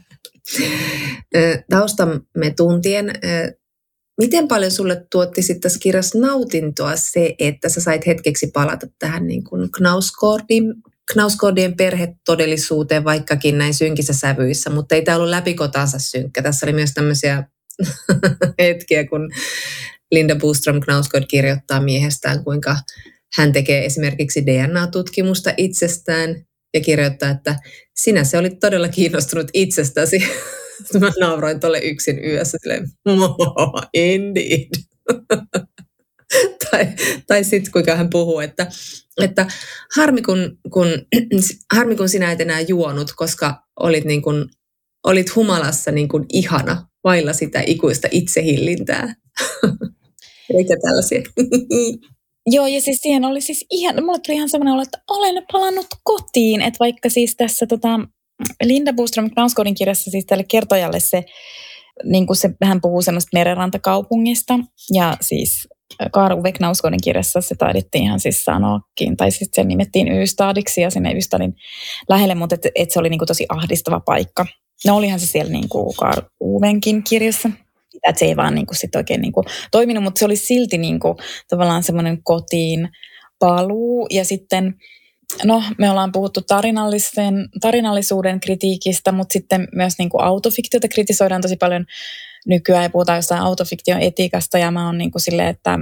[1.69, 3.11] taustamme tuntien,
[4.22, 9.28] miten paljon sulle tuotti sitten tässä kirjassa nautintoa se, että sä sait hetkeksi palata tähän
[9.28, 10.74] niin kuin Knausgårdin,
[11.13, 16.41] Knausgårdien perhetodellisuuteen, vaikkakin näin synkissä sävyissä, mutta ei tämä ollut läpikotansa synkkä.
[16.41, 17.43] Tässä oli myös tämmöisiä
[18.59, 19.32] hetkiä, kun
[20.11, 22.76] Linda Boström Knausgård kirjoittaa miehestään, kuinka
[23.38, 27.55] hän tekee esimerkiksi DNA-tutkimusta itsestään ja kirjoittaa, että
[27.95, 30.24] sinä se olit todella kiinnostunut itsestäsi.
[30.99, 32.88] Mä nauroin tuolle yksin yössä silleen,
[33.93, 34.67] indeed.
[36.71, 36.88] tai
[37.27, 38.67] tai sitten kuinka hän puhuu, että,
[39.21, 39.47] että
[39.95, 40.88] harmi, kun, kun,
[41.75, 44.45] harmi kun sinä et enää juonut, koska olit niin kuin
[45.03, 49.15] olit humalassa niin kuin ihana, vailla sitä ikuista itsehillintää.
[50.57, 51.21] Eikä tällaisia.
[52.45, 55.88] Joo, ja siis siihen oli siis ihan, mulle tuli ihan semmoinen olo, että olen palannut
[56.03, 57.99] kotiin, että vaikka siis tässä tota,
[58.63, 61.23] Linda Boström Knausgårdin kirjassa siis tälle kertojalle se,
[62.03, 64.59] niin kuin se, hän puhuu semmoista merenrantakaupungista,
[64.93, 65.67] ja siis
[66.11, 70.89] Karl Uwe Knausgårdin kirjassa se taidettiin ihan siis sanoakin, tai sitten se nimettiin Ystadiksi ja
[70.89, 71.55] sinne Ystadin
[72.09, 74.45] lähelle, mutta et, et se oli niin kuin tosi ahdistava paikka.
[74.87, 77.49] No olihan se siellä niin kuin Karl Uvenkin kirjassa,
[78.07, 80.77] että se ei vaan niin kuin sit oikein niin kuin toiminut, mutta se oli silti
[80.77, 81.15] niin kuin
[81.49, 82.89] tavallaan semmoinen kotiin
[83.39, 84.07] paluu.
[84.09, 84.75] Ja sitten,
[85.43, 91.55] no me ollaan puhuttu tarinallisen, tarinallisuuden kritiikistä, mutta sitten myös niin kuin autofiktiota kritisoidaan tosi
[91.55, 91.86] paljon
[92.47, 95.79] nykyään ja puhutaan jostain autofiktion etiikasta ja mä oon niin kuin silleen, että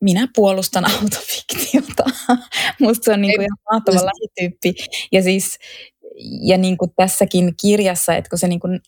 [0.00, 2.04] minä puolustan autofiktiota.
[2.80, 4.74] Musta se on niin kuin ihan mahtava lähityyppi.
[5.12, 5.58] Ja siis,
[6.42, 8.80] ja niin kuin tässäkin kirjassa, että kun se, niin kuin,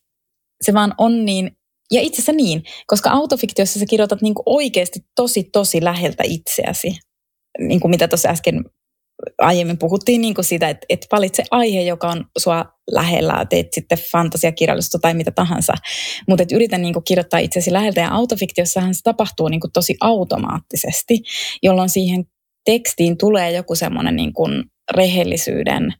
[0.62, 1.56] se vaan on niin
[1.90, 6.98] ja itse asiassa niin, koska autofiktiossa sä kirjoitat niin kuin oikeasti tosi, tosi läheltä itseäsi.
[7.58, 8.64] Niin kuin mitä tuossa äsken
[9.38, 13.98] aiemmin puhuttiin niin kuin siitä, että, että valitse aihe, joka on sua lähellä, teet sitten
[14.12, 15.72] fantasiakirjallisuutta tai mitä tahansa.
[16.28, 21.22] Mutta yritä niin kuin kirjoittaa itsesi läheltä ja autofiktiossahan se tapahtuu niin kuin tosi automaattisesti,
[21.62, 22.24] jolloin siihen
[22.64, 25.94] tekstiin tulee joku semmoinen niin kuin rehellisyyden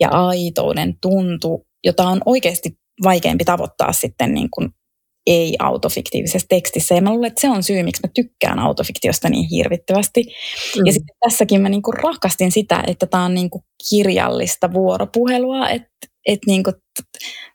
[0.00, 2.70] ja aitouden tuntu, jota on oikeasti
[3.04, 4.68] vaikeampi tavoittaa sitten niin kuin
[5.30, 6.94] ei-autofiktiivisessa tekstissä.
[6.94, 10.22] Ja mä luulen, että se on syy, miksi mä tykkään autofiktiosta niin hirvittävästi.
[10.22, 10.86] Mm.
[10.86, 15.88] Ja sitten tässäkin mä niinku rakastin sitä, että tämä on niinku kirjallista vuoropuhelua, että
[16.26, 16.72] et niinku,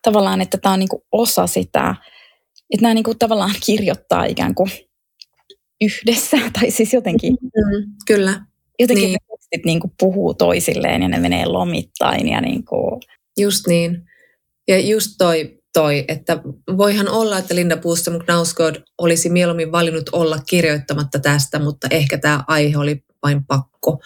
[0.02, 1.96] tavallaan, että tämä on niinku osa sitä,
[2.74, 4.70] että nämä niinku tavallaan kirjoittaa ikään kuin
[5.82, 7.34] yhdessä, tai siis jotenkin.
[7.34, 8.42] Mm, kyllä.
[8.80, 9.18] Jotenkin niin.
[9.32, 12.28] tekstit niinku puhuu toisilleen ja ne menee lomittain.
[12.28, 13.00] Ja niinku...
[13.38, 14.04] Just niin.
[14.68, 16.42] Ja just toi toi, että
[16.78, 22.44] voihan olla, että Linda Puustam Knausgård olisi mieluummin valinnut olla kirjoittamatta tästä, mutta ehkä tämä
[22.48, 24.02] aihe oli vain pakko,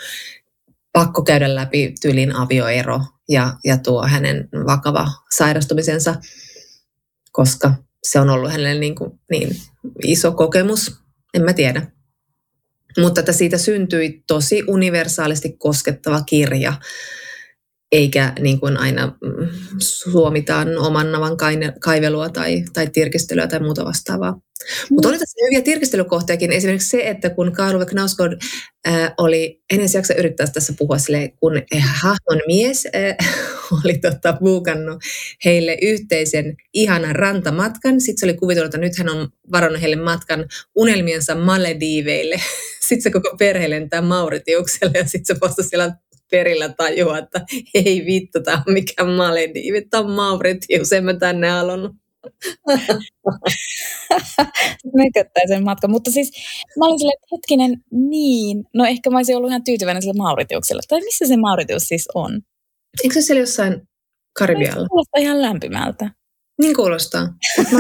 [0.94, 5.08] pakko käydä läpi tylin avioero ja, ja tuo hänen vakava
[5.38, 6.16] sairastumisensa,
[7.32, 9.56] koska se on ollut hänelle niin, kuin, niin
[10.04, 10.96] iso kokemus,
[11.34, 11.92] en mä tiedä.
[12.98, 16.74] Mutta että siitä syntyi tosi universaalisti koskettava kirja,
[17.92, 21.38] eikä niin kuin aina mm, suomitaan oman navan
[21.80, 24.42] kaivelua tai, tai tirkistelyä tai muuta vastaavaa.
[24.90, 26.52] Mutta oli tässä hyviä tirkistelykohtiakin.
[26.52, 28.38] Esimerkiksi se, että kun Karl Knausgård
[28.88, 31.54] äh, oli, en edes jaksa yrittää tässä puhua sille, kun
[32.02, 33.16] hahmon mies äh,
[33.84, 35.04] oli tota, buukannut
[35.46, 38.02] heille yhteisen ihanan rantamatkan.
[38.02, 42.36] Sitten se oli kuvitellut, että nyt hän on varannut heille matkan unelmiensa Malediiveille.
[42.88, 45.96] Sitten se koko perhe lentää Mauritiukselle ja sitten se vastasi siellä
[46.32, 47.42] perillä tajua, että
[47.74, 51.92] ei vittu, tämä on mikään Malediivit, tämä on Mauritius, en mä tänne halunnut.
[54.96, 55.88] Mököttäisen matka.
[55.88, 56.32] Mutta siis
[56.80, 58.64] mä olin silleen, että hetkinen, niin.
[58.74, 60.82] No ehkä mä olisin ollut ihan tyytyväinen sille Mauritiukselle.
[60.88, 62.42] Tai missä se Mauritius siis on?
[63.04, 63.82] Eikö se siellä jossain
[64.40, 64.84] Karibialla?
[64.84, 66.12] Se kuulostaa ihan lämpimältä.
[66.62, 67.24] Niin kuulostaa.
[67.72, 67.80] Mä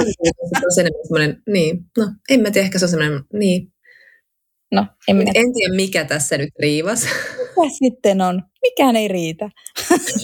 [1.11, 1.85] olin niin.
[1.97, 3.73] No, en mä tiedä, ehkä se on semmoinen, niin.
[4.71, 5.31] No, en, minä...
[5.35, 7.05] en tiedä, mikä tässä nyt riivas.
[7.59, 8.43] Mikä sitten on?
[8.61, 9.49] Mikään ei riitä.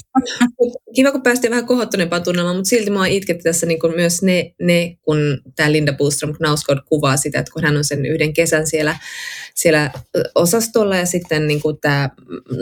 [0.96, 4.98] Kiva, kun päästiin vähän kohottuneempaan tunnelmaan, mutta silti mua itketti tässä niin myös ne, ne,
[5.02, 5.18] kun
[5.56, 8.98] tämä Linda Boström Knausgård kuvaa sitä, että kun hän on sen yhden kesän siellä,
[9.56, 9.92] siellä
[10.36, 12.10] osastolla ja sitten niin tämä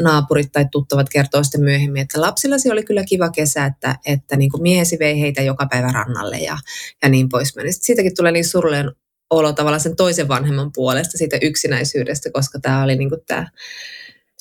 [0.02, 4.52] naapurit tai tuttavat kertoo sitten myöhemmin, että lapsillasi oli kyllä kiva kesä, että, että niin
[4.62, 6.58] miehesi vei heitä joka päivä rannalle ja,
[7.04, 7.74] ja niin poispäin.
[7.74, 8.92] Siitäkin tulee niin surullinen
[9.30, 13.48] olo tavallaan sen toisen vanhemman puolesta, siitä yksinäisyydestä, koska tämä oli niin kuin tämä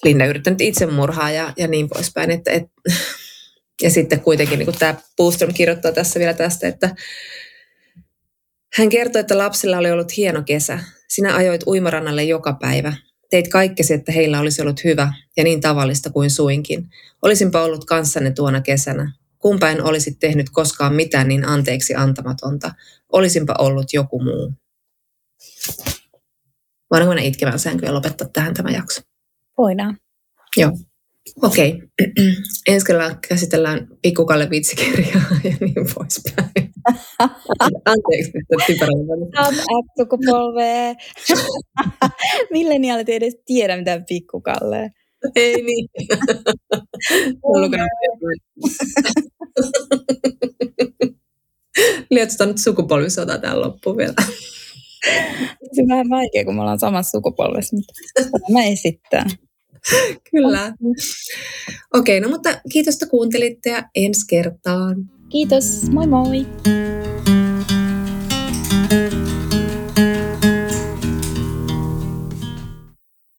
[0.05, 2.31] Linda yrittänyt itsemurhaa ja, ja niin poispäin.
[2.31, 2.65] Että, et,
[3.83, 6.95] ja sitten kuitenkin niin tämä Boostrom kirjoittaa tässä vielä tästä, että
[8.79, 10.79] hän kertoi, että lapsilla oli ollut hieno kesä.
[11.09, 12.95] Sinä ajoit uimarannalle joka päivä.
[13.31, 16.89] Teit kaikkesi, että heillä olisi ollut hyvä ja niin tavallista kuin suinkin.
[17.23, 19.13] Olisinpa ollut kanssanne tuona kesänä.
[19.39, 22.75] Kumpa en olisit tehnyt koskaan mitään niin anteeksi antamatonta.
[23.13, 24.53] Olisinpa ollut joku muu.
[26.91, 29.03] Voidaanko mennä itkemään sänkyä lopettaa tähän tämä jakso?
[29.59, 29.97] Voidaan.
[30.57, 30.73] Joo.
[31.43, 31.69] Okei.
[31.71, 32.13] Okay.
[32.69, 36.73] Ensi kerralla käsitellään pikkukalle vitsikirjaa ja niin poispäin.
[37.85, 38.95] Anteeksi, että typerän.
[39.99, 40.95] sukupolvea.
[42.53, 44.91] Milleniaalit ei edes tiedä mitään pikkukalle.
[45.37, 45.89] Ei niin.
[52.11, 54.15] Lietsota nyt sukupolvisota tähän loppuun vielä.
[55.73, 59.27] Se on vähän vaikea, kun me ollaan samassa sukupolvessa, mutta mä esittää.
[60.31, 60.75] Kyllä.
[61.95, 64.97] Okei, okay, no mutta kiitos, että kuuntelitte ja ensi kertaan.
[65.29, 66.47] Kiitos, moi moi!